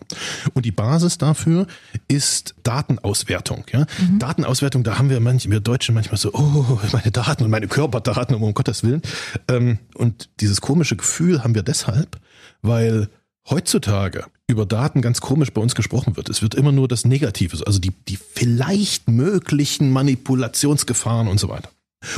Und 0.54 0.66
die 0.66 0.72
Basis 0.72 1.18
dafür 1.18 1.68
ist 2.08 2.56
Datenauswertung. 2.64 3.64
Ja? 3.72 3.86
Datenauswertung, 4.20 4.84
da 4.84 4.98
haben 4.98 5.10
wir 5.10 5.20
manch, 5.20 5.50
wir 5.50 5.60
Deutschen 5.60 5.96
manchmal 5.96 6.18
so, 6.18 6.34
oh, 6.34 6.80
meine 6.92 7.12
Daten 7.12 7.44
und 7.44 7.50
meine 7.50 7.68
Körperdaten, 7.68 8.36
um 8.36 8.54
Gottes 8.54 8.84
Willen. 8.84 9.02
Ähm, 9.48 9.80
und 9.96 10.30
dieses 10.40 10.62
komische 10.62 10.96
Gefühl 10.96 11.44
haben 11.44 11.56
wir 11.56 11.64
deshalb, 11.64 12.20
weil 12.62 13.10
heutzutage 13.50 14.26
über 14.48 14.66
Daten 14.66 15.02
ganz 15.02 15.22
komisch 15.22 15.52
bei 15.52 15.62
uns 15.62 15.76
gesprochen 15.76 16.18
wird. 16.18 16.30
Es 16.30 16.42
wird 16.42 16.56
immer 16.56 16.72
nur 16.72 16.88
das 16.88 17.06
Negative, 17.06 17.66
also 17.66 17.80
die, 17.80 17.92
die 18.08 18.18
vielleicht 18.18 19.10
möglichen 19.10 19.92
Manipulationsgefahren 19.92 21.28
und 21.28 21.40
so 21.40 21.50
weiter. 21.50 21.70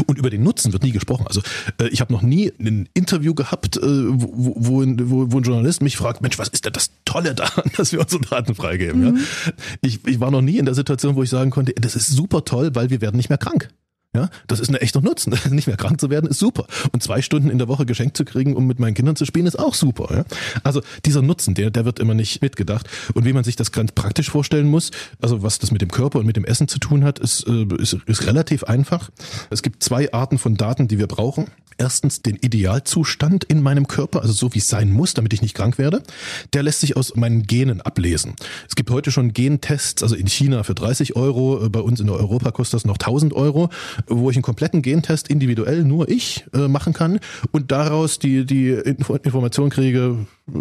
Und 0.05 0.17
über 0.17 0.29
den 0.29 0.43
Nutzen 0.43 0.73
wird 0.73 0.83
nie 0.83 0.91
gesprochen. 0.91 1.27
Also 1.27 1.41
äh, 1.79 1.87
ich 1.87 2.01
habe 2.01 2.11
noch 2.11 2.21
nie 2.21 2.51
ein 2.59 2.89
Interview 2.93 3.33
gehabt, 3.33 3.77
äh, 3.77 3.81
wo, 3.81 4.53
wo, 4.57 4.83
wo, 4.85 5.31
wo 5.31 5.37
ein 5.37 5.43
Journalist 5.43 5.81
mich 5.81 5.97
fragt, 5.97 6.21
Mensch, 6.21 6.37
was 6.37 6.49
ist 6.49 6.65
denn 6.65 6.73
das 6.73 6.91
Tolle 7.05 7.35
daran, 7.35 7.71
dass 7.77 7.91
wir 7.91 8.01
unsere 8.01 8.21
Daten 8.21 8.55
freigeben? 8.55 9.15
Ja? 9.15 9.53
Ich, 9.81 10.05
ich 10.05 10.19
war 10.19 10.31
noch 10.31 10.41
nie 10.41 10.57
in 10.57 10.65
der 10.65 10.75
Situation, 10.75 11.15
wo 11.15 11.23
ich 11.23 11.29
sagen 11.29 11.51
konnte, 11.51 11.73
das 11.73 11.95
ist 11.95 12.07
super 12.07 12.43
toll, 12.43 12.71
weil 12.73 12.89
wir 12.89 13.01
werden 13.01 13.17
nicht 13.17 13.29
mehr 13.29 13.37
krank. 13.37 13.69
Ja, 14.17 14.31
das 14.47 14.59
ist 14.59 14.69
ein 14.69 14.75
echter 14.75 14.99
Nutzen. 14.99 15.35
Nicht 15.51 15.67
mehr 15.67 15.77
krank 15.77 16.01
zu 16.01 16.09
werden 16.09 16.27
ist 16.27 16.39
super. 16.39 16.65
Und 16.91 17.03
zwei 17.03 17.21
Stunden 17.21 17.51
in 17.51 17.59
der 17.59 17.67
Woche 17.67 17.85
geschenkt 17.85 18.17
zu 18.17 18.25
kriegen, 18.25 18.55
um 18.55 18.65
mit 18.65 18.79
meinen 18.79 18.95
Kindern 18.95 19.15
zu 19.15 19.25
spielen, 19.25 19.45
ist 19.45 19.59
auch 19.59 19.75
super. 19.75 20.07
Ja? 20.11 20.25
Also 20.63 20.81
dieser 21.05 21.21
Nutzen, 21.21 21.53
der, 21.53 21.69
der 21.69 21.85
wird 21.85 21.99
immer 21.99 22.15
nicht 22.15 22.41
mitgedacht. 22.41 22.89
Und 23.13 23.25
wie 23.25 23.33
man 23.33 23.43
sich 23.43 23.55
das 23.55 23.71
ganz 23.71 23.91
praktisch 23.91 24.31
vorstellen 24.31 24.69
muss, 24.69 24.89
also 25.21 25.43
was 25.43 25.59
das 25.59 25.69
mit 25.69 25.83
dem 25.83 25.91
Körper 25.91 26.17
und 26.17 26.25
mit 26.25 26.35
dem 26.35 26.45
Essen 26.45 26.67
zu 26.67 26.79
tun 26.79 27.03
hat, 27.03 27.19
ist, 27.19 27.45
äh, 27.47 27.67
ist, 27.77 27.93
ist 27.93 28.25
relativ 28.25 28.63
einfach. 28.63 29.11
Es 29.51 29.61
gibt 29.61 29.83
zwei 29.83 30.11
Arten 30.11 30.39
von 30.39 30.55
Daten, 30.55 30.87
die 30.87 30.97
wir 30.97 31.07
brauchen. 31.07 31.51
Erstens 31.77 32.21
den 32.21 32.37
Idealzustand 32.37 33.43
in 33.43 33.61
meinem 33.61 33.87
Körper, 33.87 34.21
also 34.21 34.33
so 34.33 34.53
wie 34.53 34.59
es 34.59 34.67
sein 34.67 34.91
muss, 34.91 35.13
damit 35.13 35.33
ich 35.33 35.41
nicht 35.41 35.55
krank 35.55 35.77
werde. 35.77 36.03
Der 36.53 36.63
lässt 36.63 36.81
sich 36.81 36.97
aus 36.97 37.15
meinen 37.15 37.43
Genen 37.43 37.81
ablesen. 37.81 38.35
Es 38.67 38.75
gibt 38.75 38.89
heute 38.89 39.11
schon 39.11 39.33
Gentests, 39.33 40.01
also 40.01 40.15
in 40.15 40.27
China 40.27 40.63
für 40.63 40.73
30 40.73 41.15
Euro, 41.15 41.65
äh, 41.65 41.69
bei 41.69 41.79
uns 41.79 41.99
in 41.99 42.09
Europa 42.09 42.51
kostet 42.51 42.75
das 42.75 42.85
noch 42.85 42.97
1000 42.97 43.33
Euro, 43.33 43.69
wo 44.07 44.29
ich 44.29 44.35
einen 44.35 44.43
kompletten 44.43 44.81
Gentest 44.81 45.27
individuell 45.27 45.83
nur 45.83 46.09
ich 46.09 46.45
äh, 46.53 46.67
machen 46.67 46.93
kann 46.93 47.19
und 47.51 47.71
daraus 47.71 48.19
die, 48.19 48.45
die 48.45 48.69
Information 48.69 49.69
kriege, 49.69 50.25
äh, 50.47 50.51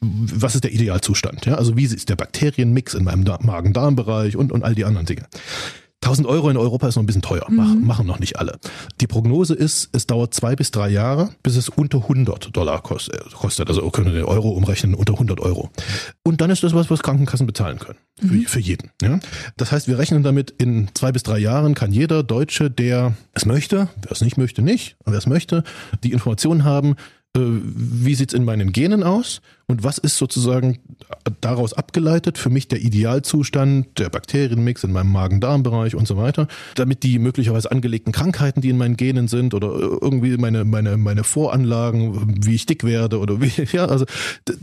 was 0.00 0.54
ist 0.54 0.64
der 0.64 0.72
Idealzustand. 0.72 1.46
Ja? 1.46 1.54
Also 1.54 1.76
wie 1.76 1.84
ist 1.84 2.08
der 2.08 2.16
Bakterienmix 2.16 2.94
in 2.94 3.04
meinem 3.04 3.24
Magen-Darm-Bereich 3.24 4.36
und, 4.36 4.52
und 4.52 4.62
all 4.62 4.74
die 4.74 4.84
anderen 4.84 5.06
Dinge. 5.06 5.26
1000 6.02 6.28
Euro 6.28 6.48
in 6.48 6.56
Europa 6.56 6.88
ist 6.88 6.94
noch 6.94 7.02
ein 7.02 7.06
bisschen 7.06 7.22
teuer, 7.22 7.46
mhm. 7.48 7.84
machen 7.84 8.06
noch 8.06 8.20
nicht 8.20 8.38
alle. 8.38 8.58
Die 9.00 9.08
Prognose 9.08 9.54
ist, 9.54 9.90
es 9.92 10.06
dauert 10.06 10.32
zwei 10.32 10.54
bis 10.54 10.70
drei 10.70 10.88
Jahre, 10.88 11.30
bis 11.42 11.56
es 11.56 11.68
unter 11.68 12.02
100 12.02 12.56
Dollar 12.56 12.80
kostet. 12.82 13.68
Also 13.68 13.90
können 13.90 14.06
wir 14.06 14.14
den 14.14 14.24
Euro 14.24 14.50
umrechnen, 14.50 14.94
unter 14.94 15.14
100 15.14 15.40
Euro. 15.40 15.70
Und 16.22 16.40
dann 16.40 16.50
ist 16.50 16.62
das 16.62 16.72
was, 16.72 16.88
was 16.88 17.02
Krankenkassen 17.02 17.46
bezahlen 17.46 17.80
können. 17.80 17.98
Mhm. 18.20 18.42
Für, 18.42 18.48
für 18.48 18.60
jeden. 18.60 18.90
Ja? 19.02 19.18
Das 19.56 19.72
heißt, 19.72 19.88
wir 19.88 19.98
rechnen 19.98 20.22
damit, 20.22 20.50
in 20.52 20.88
zwei 20.94 21.10
bis 21.10 21.24
drei 21.24 21.38
Jahren 21.38 21.74
kann 21.74 21.92
jeder 21.92 22.22
Deutsche, 22.22 22.70
der 22.70 23.14
es 23.34 23.44
möchte, 23.44 23.88
wer 24.00 24.12
es 24.12 24.20
nicht 24.20 24.38
möchte, 24.38 24.62
nicht, 24.62 24.96
aber 25.00 25.12
wer 25.12 25.18
es 25.18 25.26
möchte, 25.26 25.64
die 26.04 26.12
Informationen 26.12 26.64
haben, 26.64 26.94
äh, 27.36 27.40
wie 27.40 28.14
sieht's 28.14 28.34
in 28.34 28.44
meinen 28.44 28.72
Genen 28.72 29.02
aus 29.02 29.40
und 29.66 29.84
was 29.84 29.98
ist 29.98 30.16
sozusagen 30.16 30.78
daraus 31.42 31.74
abgeleitet 31.74 32.38
für 32.38 32.48
mich 32.48 32.68
der 32.68 32.80
Idealzustand, 32.80 33.98
der 33.98 34.08
Bakterienmix 34.08 34.82
in 34.82 34.92
meinem 34.92 35.12
Magen-Darm-Bereich 35.12 35.94
und 35.94 36.08
so 36.08 36.16
weiter, 36.16 36.48
damit 36.74 37.02
die 37.02 37.18
möglicherweise 37.18 37.70
angelegten 37.70 38.12
Krankheiten, 38.12 38.62
die 38.62 38.70
in 38.70 38.78
meinen 38.78 38.96
Genen 38.96 39.28
sind 39.28 39.52
oder 39.52 39.68
irgendwie 39.68 40.38
meine, 40.38 40.64
meine, 40.64 40.96
meine 40.96 41.22
Voranlagen, 41.22 42.46
wie 42.46 42.54
ich 42.54 42.64
dick 42.64 42.82
werde 42.82 43.18
oder 43.18 43.42
wie, 43.42 43.52
ja, 43.72 43.84
also 43.84 44.06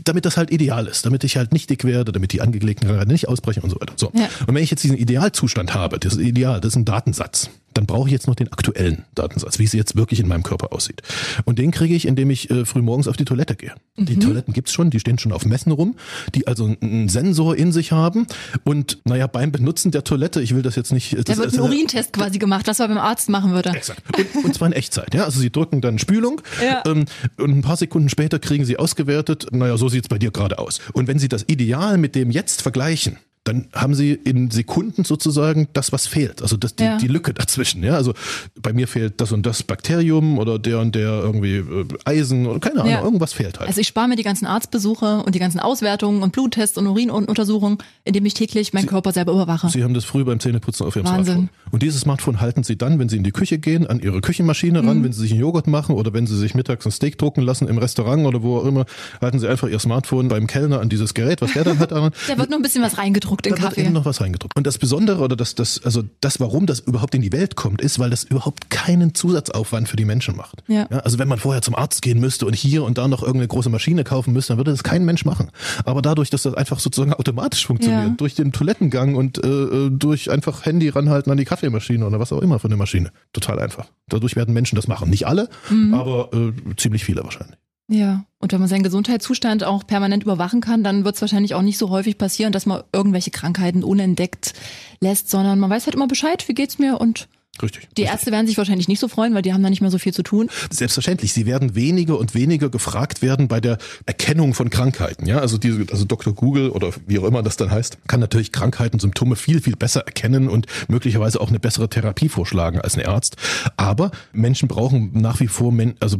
damit 0.02 0.24
das 0.24 0.36
halt 0.36 0.50
ideal 0.50 0.88
ist, 0.88 1.06
damit 1.06 1.22
ich 1.22 1.36
halt 1.36 1.52
nicht 1.52 1.70
dick 1.70 1.84
werde, 1.84 2.10
damit 2.10 2.32
die 2.32 2.40
angelegten 2.40 2.88
Krankheiten 2.88 3.12
nicht 3.12 3.28
ausbrechen 3.28 3.62
und 3.62 3.70
so 3.70 3.80
weiter. 3.80 3.92
So. 3.94 4.10
Ja. 4.12 4.28
Und 4.46 4.56
wenn 4.56 4.62
ich 4.62 4.70
jetzt 4.70 4.82
diesen 4.82 4.96
Idealzustand 4.96 5.72
habe, 5.72 6.00
das 6.00 6.14
ist 6.14 6.20
Ideal, 6.20 6.60
das 6.60 6.72
ist 6.72 6.76
ein 6.76 6.84
Datensatz, 6.84 7.50
dann 7.76 7.86
brauche 7.86 8.08
ich 8.08 8.12
jetzt 8.12 8.26
noch 8.26 8.34
den 8.34 8.52
aktuellen 8.52 9.04
Datensatz, 9.14 9.58
wie 9.58 9.64
es 9.64 9.72
jetzt 9.72 9.96
wirklich 9.96 10.20
in 10.20 10.28
meinem 10.28 10.42
Körper 10.42 10.72
aussieht. 10.72 11.02
Und 11.44 11.58
den 11.58 11.70
kriege 11.70 11.94
ich, 11.94 12.06
indem 12.06 12.30
ich 12.30 12.50
äh, 12.50 12.64
früh 12.64 12.82
morgens 12.82 13.08
auf 13.08 13.16
die 13.16 13.24
Toilette 13.24 13.54
gehe. 13.54 13.74
Mhm. 13.96 14.06
Die 14.06 14.18
Toiletten 14.18 14.54
gibt's 14.54 14.72
schon, 14.72 14.90
die 14.90 15.00
stehen 15.00 15.18
schon 15.18 15.32
auf 15.32 15.44
Messen 15.44 15.72
rum, 15.72 15.96
die 16.34 16.46
also 16.46 16.74
einen 16.80 17.08
Sensor 17.08 17.56
in 17.56 17.72
sich 17.72 17.92
haben 17.92 18.26
und 18.64 18.98
naja, 19.04 19.26
beim 19.26 19.52
Benutzen 19.52 19.90
der 19.90 20.04
Toilette, 20.04 20.40
ich 20.40 20.54
will 20.54 20.62
das 20.62 20.76
jetzt 20.76 20.92
nicht... 20.92 21.16
Da 21.28 21.36
wird 21.36 21.52
ein 21.52 21.60
Urintest 21.60 22.12
quasi 22.12 22.38
gemacht, 22.38 22.66
was 22.66 22.78
man 22.78 22.88
beim 22.88 22.98
Arzt 22.98 23.28
machen 23.28 23.52
würde. 23.52 23.70
Exakt. 23.70 24.02
Und, 24.34 24.44
und 24.46 24.54
zwar 24.54 24.68
in 24.68 24.72
Echtzeit. 24.72 25.14
Ja? 25.14 25.24
Also 25.24 25.40
sie 25.40 25.50
drücken 25.50 25.80
dann 25.80 25.98
Spülung 25.98 26.40
ja. 26.62 26.82
ähm, 26.86 27.04
und 27.38 27.50
ein 27.50 27.62
paar 27.62 27.76
Sekunden 27.76 28.08
später 28.08 28.38
kriegen 28.38 28.64
sie 28.64 28.78
ausgewertet, 28.78 29.48
naja, 29.52 29.76
so 29.76 29.88
sieht's 29.88 30.08
bei 30.08 30.18
dir 30.18 30.30
gerade 30.30 30.58
aus. 30.58 30.80
Und 30.92 31.08
wenn 31.08 31.18
sie 31.18 31.28
das 31.28 31.44
Ideal 31.48 31.98
mit 31.98 32.14
dem 32.14 32.30
jetzt 32.30 32.62
vergleichen, 32.62 33.18
dann 33.46 33.68
haben 33.72 33.94
sie 33.94 34.12
in 34.12 34.50
Sekunden 34.50 35.04
sozusagen 35.04 35.68
das, 35.72 35.92
was 35.92 36.06
fehlt. 36.06 36.42
Also 36.42 36.56
das, 36.56 36.74
die, 36.74 36.84
ja. 36.84 36.98
die 36.98 37.06
Lücke 37.06 37.32
dazwischen. 37.32 37.82
Ja, 37.84 37.94
also 37.94 38.12
bei 38.60 38.72
mir 38.72 38.88
fehlt 38.88 39.20
das 39.20 39.30
und 39.30 39.46
das 39.46 39.62
Bakterium 39.62 40.38
oder 40.38 40.58
der 40.58 40.80
und 40.80 40.94
der 40.94 41.20
irgendwie 41.22 41.56
äh, 41.56 41.86
Eisen 42.04 42.46
oder 42.46 42.58
keine 42.58 42.80
Ahnung, 42.80 42.92
ja. 42.92 43.02
irgendwas 43.02 43.32
fehlt 43.32 43.60
halt. 43.60 43.68
Also 43.68 43.80
ich 43.80 43.86
spare 43.86 44.08
mir 44.08 44.16
die 44.16 44.24
ganzen 44.24 44.46
Arztbesuche 44.46 45.22
und 45.24 45.34
die 45.34 45.38
ganzen 45.38 45.60
Auswertungen 45.60 46.22
und 46.22 46.32
Bluttests 46.32 46.76
und 46.76 46.88
Urinuntersuchungen, 46.88 47.78
indem 48.04 48.26
ich 48.26 48.34
täglich 48.34 48.72
meinen 48.72 48.82
sie, 48.82 48.88
Körper 48.88 49.12
selber 49.12 49.32
überwache. 49.32 49.68
Sie 49.68 49.84
haben 49.84 49.94
das 49.94 50.04
früh 50.04 50.24
beim 50.24 50.40
Zähneputzen 50.40 50.84
auf 50.84 50.96
Ihrem 50.96 51.06
Wahnsinn. 51.06 51.34
Smartphone. 51.34 51.48
Und 51.70 51.82
dieses 51.82 52.00
Smartphone 52.00 52.40
halten 52.40 52.64
Sie 52.64 52.76
dann, 52.76 52.98
wenn 52.98 53.08
Sie 53.08 53.16
in 53.16 53.22
die 53.22 53.32
Küche 53.32 53.58
gehen, 53.58 53.86
an 53.86 54.00
Ihre 54.00 54.20
Küchenmaschine 54.20 54.80
ran, 54.80 54.98
mhm. 54.98 55.04
wenn 55.04 55.12
Sie 55.12 55.20
sich 55.20 55.30
einen 55.30 55.40
Joghurt 55.40 55.68
machen 55.68 55.94
oder 55.94 56.12
wenn 56.12 56.26
Sie 56.26 56.36
sich 56.36 56.54
mittags 56.54 56.84
ein 56.84 56.90
Steak 56.90 57.16
drucken 57.18 57.42
lassen 57.42 57.68
im 57.68 57.78
Restaurant 57.78 58.26
oder 58.26 58.42
wo 58.42 58.58
auch 58.58 58.64
immer, 58.64 58.86
halten 59.20 59.38
Sie 59.38 59.48
einfach 59.48 59.68
Ihr 59.68 59.78
Smartphone 59.78 60.28
beim 60.28 60.48
Kellner 60.48 60.80
an 60.80 60.88
dieses 60.88 61.14
Gerät, 61.14 61.42
was 61.42 61.52
der 61.52 61.64
dann 61.64 61.78
hat. 61.78 61.92
da 61.92 62.38
wird 62.38 62.50
noch 62.50 62.56
ein 62.56 62.62
bisschen 62.62 62.82
was 62.82 62.98
reingedruckt 62.98 63.35
in 63.44 63.54
da 63.54 63.60
Kaffee. 63.60 63.78
Wird 63.78 63.86
eben 63.86 63.94
noch 63.94 64.04
was 64.04 64.20
reingedruckt. 64.20 64.56
Und 64.56 64.66
das 64.66 64.78
Besondere 64.78 65.20
oder 65.20 65.34
das, 65.34 65.56
das, 65.56 65.82
also 65.84 66.04
das, 66.20 66.38
warum 66.38 66.66
das 66.66 66.78
überhaupt 66.80 67.14
in 67.16 67.22
die 67.22 67.32
Welt 67.32 67.56
kommt, 67.56 67.80
ist, 67.80 67.98
weil 67.98 68.10
das 68.10 68.22
überhaupt 68.22 68.70
keinen 68.70 69.14
Zusatzaufwand 69.14 69.88
für 69.88 69.96
die 69.96 70.04
Menschen 70.04 70.36
macht. 70.36 70.62
Ja. 70.68 70.86
ja. 70.90 70.98
also 71.00 71.18
wenn 71.18 71.28
man 71.28 71.38
vorher 71.38 71.62
zum 71.62 71.74
Arzt 71.74 72.02
gehen 72.02 72.20
müsste 72.20 72.46
und 72.46 72.54
hier 72.54 72.84
und 72.84 72.96
da 72.98 73.08
noch 73.08 73.22
irgendeine 73.22 73.48
große 73.48 73.68
Maschine 73.68 74.04
kaufen 74.04 74.32
müsste, 74.32 74.52
dann 74.52 74.58
würde 74.58 74.70
das 74.70 74.84
kein 74.84 75.04
Mensch 75.04 75.24
machen. 75.24 75.50
Aber 75.84 76.02
dadurch, 76.02 76.30
dass 76.30 76.42
das 76.42 76.54
einfach 76.54 76.78
sozusagen 76.78 77.12
automatisch 77.12 77.66
funktioniert, 77.66 78.02
ja. 78.02 78.14
durch 78.16 78.34
den 78.34 78.52
Toilettengang 78.52 79.16
und 79.16 79.42
äh, 79.44 79.48
äh, 79.48 79.90
durch 79.90 80.30
einfach 80.30 80.64
Handy 80.64 80.88
ranhalten 80.88 81.30
an 81.32 81.38
die 81.38 81.44
Kaffeemaschine 81.44 82.06
oder 82.06 82.20
was 82.20 82.32
auch 82.32 82.40
immer 82.40 82.58
für 82.58 82.68
eine 82.68 82.76
Maschine. 82.76 83.10
Total 83.32 83.58
einfach. 83.58 83.86
Dadurch 84.08 84.36
werden 84.36 84.54
Menschen 84.54 84.76
das 84.76 84.86
machen. 84.86 85.10
Nicht 85.10 85.26
alle, 85.26 85.48
mhm. 85.70 85.94
aber 85.94 86.30
äh, 86.32 86.52
ziemlich 86.76 87.04
viele 87.04 87.24
wahrscheinlich. 87.24 87.58
Ja, 87.88 88.24
und 88.40 88.52
wenn 88.52 88.58
man 88.58 88.68
seinen 88.68 88.82
Gesundheitszustand 88.82 89.62
auch 89.62 89.86
permanent 89.86 90.24
überwachen 90.24 90.60
kann, 90.60 90.82
dann 90.82 91.04
wird 91.04 91.14
es 91.14 91.20
wahrscheinlich 91.20 91.54
auch 91.54 91.62
nicht 91.62 91.78
so 91.78 91.90
häufig 91.90 92.18
passieren, 92.18 92.52
dass 92.52 92.66
man 92.66 92.82
irgendwelche 92.92 93.30
Krankheiten 93.30 93.84
unentdeckt 93.84 94.54
lässt, 95.00 95.30
sondern 95.30 95.60
man 95.60 95.70
weiß 95.70 95.86
halt 95.86 95.94
immer 95.94 96.08
Bescheid, 96.08 96.48
wie 96.48 96.54
geht's 96.54 96.78
mir 96.78 97.00
und 97.00 97.28
Richtig. 97.62 97.88
Die 97.96 98.02
richtig. 98.02 98.06
Ärzte 98.06 98.32
werden 98.32 98.46
sich 98.46 98.58
wahrscheinlich 98.58 98.88
nicht 98.88 99.00
so 99.00 99.08
freuen, 99.08 99.34
weil 99.34 99.42
die 99.42 99.52
haben 99.52 99.62
da 99.62 99.70
nicht 99.70 99.80
mehr 99.80 99.90
so 99.90 99.98
viel 99.98 100.12
zu 100.12 100.22
tun. 100.22 100.50
Selbstverständlich. 100.70 101.32
Sie 101.32 101.46
werden 101.46 101.74
weniger 101.74 102.18
und 102.18 102.34
weniger 102.34 102.68
gefragt 102.68 103.22
werden 103.22 103.48
bei 103.48 103.60
der 103.60 103.78
Erkennung 104.06 104.54
von 104.54 104.70
Krankheiten. 104.70 105.26
Ja, 105.26 105.38
also 105.38 105.58
diese, 105.58 105.86
also 105.90 106.04
Dr. 106.04 106.34
Google 106.34 106.70
oder 106.70 106.90
wie 107.06 107.18
auch 107.18 107.24
immer 107.24 107.42
das 107.42 107.56
dann 107.56 107.70
heißt, 107.70 107.98
kann 108.06 108.20
natürlich 108.20 108.52
Krankheiten, 108.52 108.98
Symptome 108.98 109.36
viel, 109.36 109.60
viel 109.60 109.76
besser 109.76 110.00
erkennen 110.00 110.48
und 110.48 110.66
möglicherweise 110.88 111.40
auch 111.40 111.48
eine 111.48 111.60
bessere 111.60 111.88
Therapie 111.88 112.28
vorschlagen 112.28 112.80
als 112.80 112.96
ein 112.96 113.06
Arzt. 113.06 113.36
Aber 113.76 114.10
Menschen 114.32 114.68
brauchen 114.68 115.10
nach 115.14 115.40
wie 115.40 115.48
vor, 115.48 115.72
also 116.00 116.18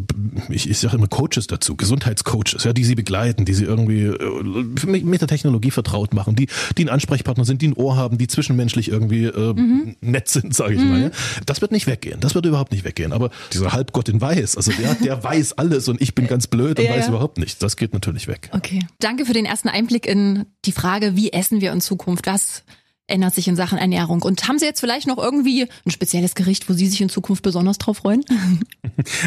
ich, 0.49 0.69
ich 0.69 0.79
sage 0.79 0.97
immer 0.97 1.09
Coaches 1.09 1.47
dazu, 1.47 1.77
Gesundheitscoaches, 1.77 2.65
ja, 2.65 2.73
die 2.73 2.85
sie 2.85 2.95
begleiten, 2.95 3.45
die 3.45 3.55
sie 3.55 3.65
irgendwie 3.65 4.05
äh, 4.05 4.87
mit 4.87 5.21
der 5.21 5.29
Technologie 5.29 5.71
vertraut 5.71 6.15
machen, 6.15 6.37
die, 6.37 6.49
die 6.77 6.85
ein 6.85 6.89
Ansprechpartner 6.89 7.45
sind, 7.45 7.63
die 7.63 7.69
ein 7.69 7.75
Ohr 7.75 7.97
haben, 7.97 8.19
die 8.19 8.27
zwischenmenschlich 8.27 8.89
irgendwie 8.89 9.25
äh, 9.25 9.55
mhm. 9.55 9.97
nett 10.01 10.29
sind, 10.29 10.55
sage 10.55 10.75
ich 10.75 10.81
mhm. 10.81 10.89
mal. 10.89 11.03
Ja? 11.03 11.11
Das 11.47 11.61
wird 11.61 11.73
nicht 11.73 11.87
weggehen. 11.87 12.21
Das 12.21 12.35
wird 12.35 12.47
überhaupt 12.47 12.73
nicht 12.73 12.85
weggehen. 12.85 13.13
Aber 13.13 13.31
dieser 13.53 13.73
Halbgott 13.73 14.09
in 14.09 14.21
Weiß, 14.21 14.57
also 14.57 14.73
der, 14.73 14.95
der 14.95 15.23
weiß 15.25 15.55
alles 15.55 15.89
und 15.89 16.01
ich 16.01 16.15
bin 16.15 16.27
ganz 16.27 16.47
blöd 16.47 16.79
und 16.79 16.85
ja, 16.85 16.93
weiß 16.93 17.09
überhaupt 17.09 17.39
nichts. 17.39 17.59
Das 17.59 17.77
geht 17.77 17.93
natürlich 17.93 18.29
weg. 18.29 18.51
Okay. 18.53 18.87
Danke 19.01 19.27
für 19.27 19.33
den 19.33 19.45
ersten 19.45 19.69
Einblick 19.69 20.07
in 20.07 20.47
die 20.65 20.73
Frage, 20.73 21.17
wie 21.17 21.33
essen 21.33 21.61
wir 21.61 21.73
in 21.73 21.81
Zukunft? 21.81 22.27
Was 22.27 22.65
ändert 23.07 23.35
sich 23.35 23.49
in 23.49 23.57
Sachen 23.57 23.79
Ernährung? 23.79 24.23
Und 24.23 24.49
haben 24.49 24.59
Sie 24.59 24.67
jetzt 24.67 24.81
vielleicht 24.81 25.07
noch 25.07 25.19
irgendwie 25.19 25.69
ein 25.85 25.91
spezielles 25.91 26.35
Gericht, 26.35 26.69
wo 26.69 26.73
Sie 26.73 26.87
sich 26.87 27.01
in 27.01 27.09
Zukunft 27.09 27.43
besonders 27.43 27.79
drauf 27.79 27.99
freuen? 27.99 28.25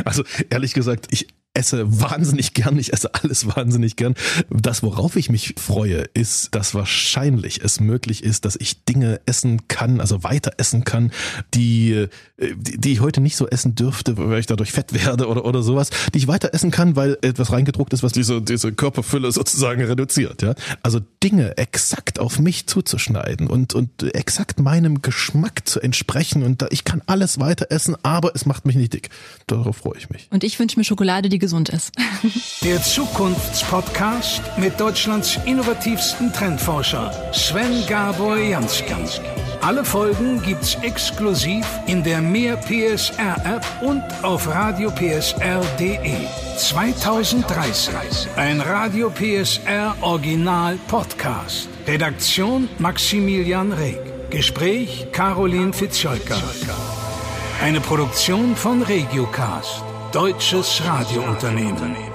Also 0.05 0.23
ehrlich 0.49 0.73
gesagt, 0.73 1.07
ich 1.11 1.27
esse 1.53 2.01
wahnsinnig 2.01 2.53
gern, 2.53 2.77
ich 2.77 2.93
esse 2.93 3.13
alles 3.15 3.45
wahnsinnig 3.55 3.95
gern. 3.95 4.13
Das, 4.49 4.83
worauf 4.83 5.15
ich 5.15 5.29
mich 5.29 5.55
freue, 5.57 6.05
ist, 6.13 6.53
dass 6.53 6.75
wahrscheinlich 6.75 7.61
es 7.63 7.79
möglich 7.79 8.23
ist, 8.23 8.45
dass 8.45 8.55
ich 8.55 8.85
Dinge 8.85 9.19
essen 9.25 9.67
kann, 9.67 9.99
also 9.99 10.23
weiter 10.23 10.53
essen 10.57 10.83
kann, 10.83 11.11
die, 11.55 12.07
die, 12.37 12.77
die 12.77 12.91
ich 12.93 13.01
heute 13.01 13.19
nicht 13.19 13.35
so 13.35 13.47
essen 13.47 13.73
dürfte, 13.73 14.17
weil 14.17 14.39
ich 14.39 14.45
dadurch 14.45 14.71
fett 14.71 14.93
werde 14.93 15.27
oder, 15.27 15.43
oder 15.43 15.63
sowas, 15.63 15.89
die 16.13 16.19
ich 16.19 16.27
weiter 16.27 16.53
essen 16.53 16.69
kann, 16.69 16.95
weil 16.95 17.17
etwas 17.21 17.51
reingedruckt 17.51 17.93
ist, 17.93 18.03
was 18.03 18.11
diese, 18.11 18.41
diese 18.41 18.71
Körperfülle 18.71 19.31
sozusagen 19.31 19.83
reduziert. 19.83 20.43
Ja? 20.43 20.53
Also 20.83 20.99
Dinge 21.23 21.57
exakt 21.57 22.19
auf 22.19 22.39
mich 22.39 22.67
zuzuschneiden 22.67 23.47
und, 23.47 23.73
und 23.73 24.03
exakt 24.15 24.59
meinem 24.59 25.01
Geschmack 25.01 25.67
zu 25.67 25.79
entsprechen 25.79 26.43
und 26.43 26.61
da, 26.61 26.67
ich 26.69 26.83
kann 26.83 27.01
alles 27.07 27.39
weiter 27.39 27.67
essen, 27.71 27.95
aber 28.03 28.35
es 28.35 28.45
macht 28.45 28.65
mich 28.65 28.75
nicht 28.75 28.93
dick. 28.93 29.09
Darauf 29.47 29.77
freue 29.77 29.97
ich 29.97 30.09
mich. 30.11 30.27
Und 30.29 30.43
ich 30.43 30.59
wünsche 30.59 30.77
mir 30.77 30.83
Schokolade, 30.83 31.27
die 31.27 31.38
gesund 31.39 31.69
ist. 31.69 31.91
Der 32.63 32.81
Zukunftspodcast 32.81 34.41
mit 34.57 34.79
Deutschlands 34.79 35.39
innovativsten 35.45 36.31
Trendforscher 36.33 37.11
Sven 37.33 37.85
Gabor 37.87 38.37
Jansky. 38.37 38.89
Alle 39.61 39.83
Folgen 39.83 40.41
gibt's 40.41 40.75
exklusiv 40.81 41.65
in 41.85 42.03
der 42.03 42.21
Mehr 42.21 42.55
PSR 42.57 43.35
App 43.45 43.65
und 43.81 44.03
auf 44.23 44.47
radiopsr.de. 44.47 46.27
2030. 46.57 47.93
Ein 48.37 48.61
Radio 48.61 49.09
PSR 49.09 49.95
Original 50.01 50.77
Podcast. 50.87 51.67
Redaktion 51.87 52.69
Maximilian 52.77 53.73
Reg. 53.73 53.99
Gespräch 54.29 55.07
Caroline 55.11 55.73
Fitzjolka. 55.73 56.37
Eine 57.61 57.81
Produktion 57.81 58.55
von 58.55 58.81
Regiocast. 58.81 59.88
Deutsches 60.11 60.81
Radiounternehmen. 60.83 62.08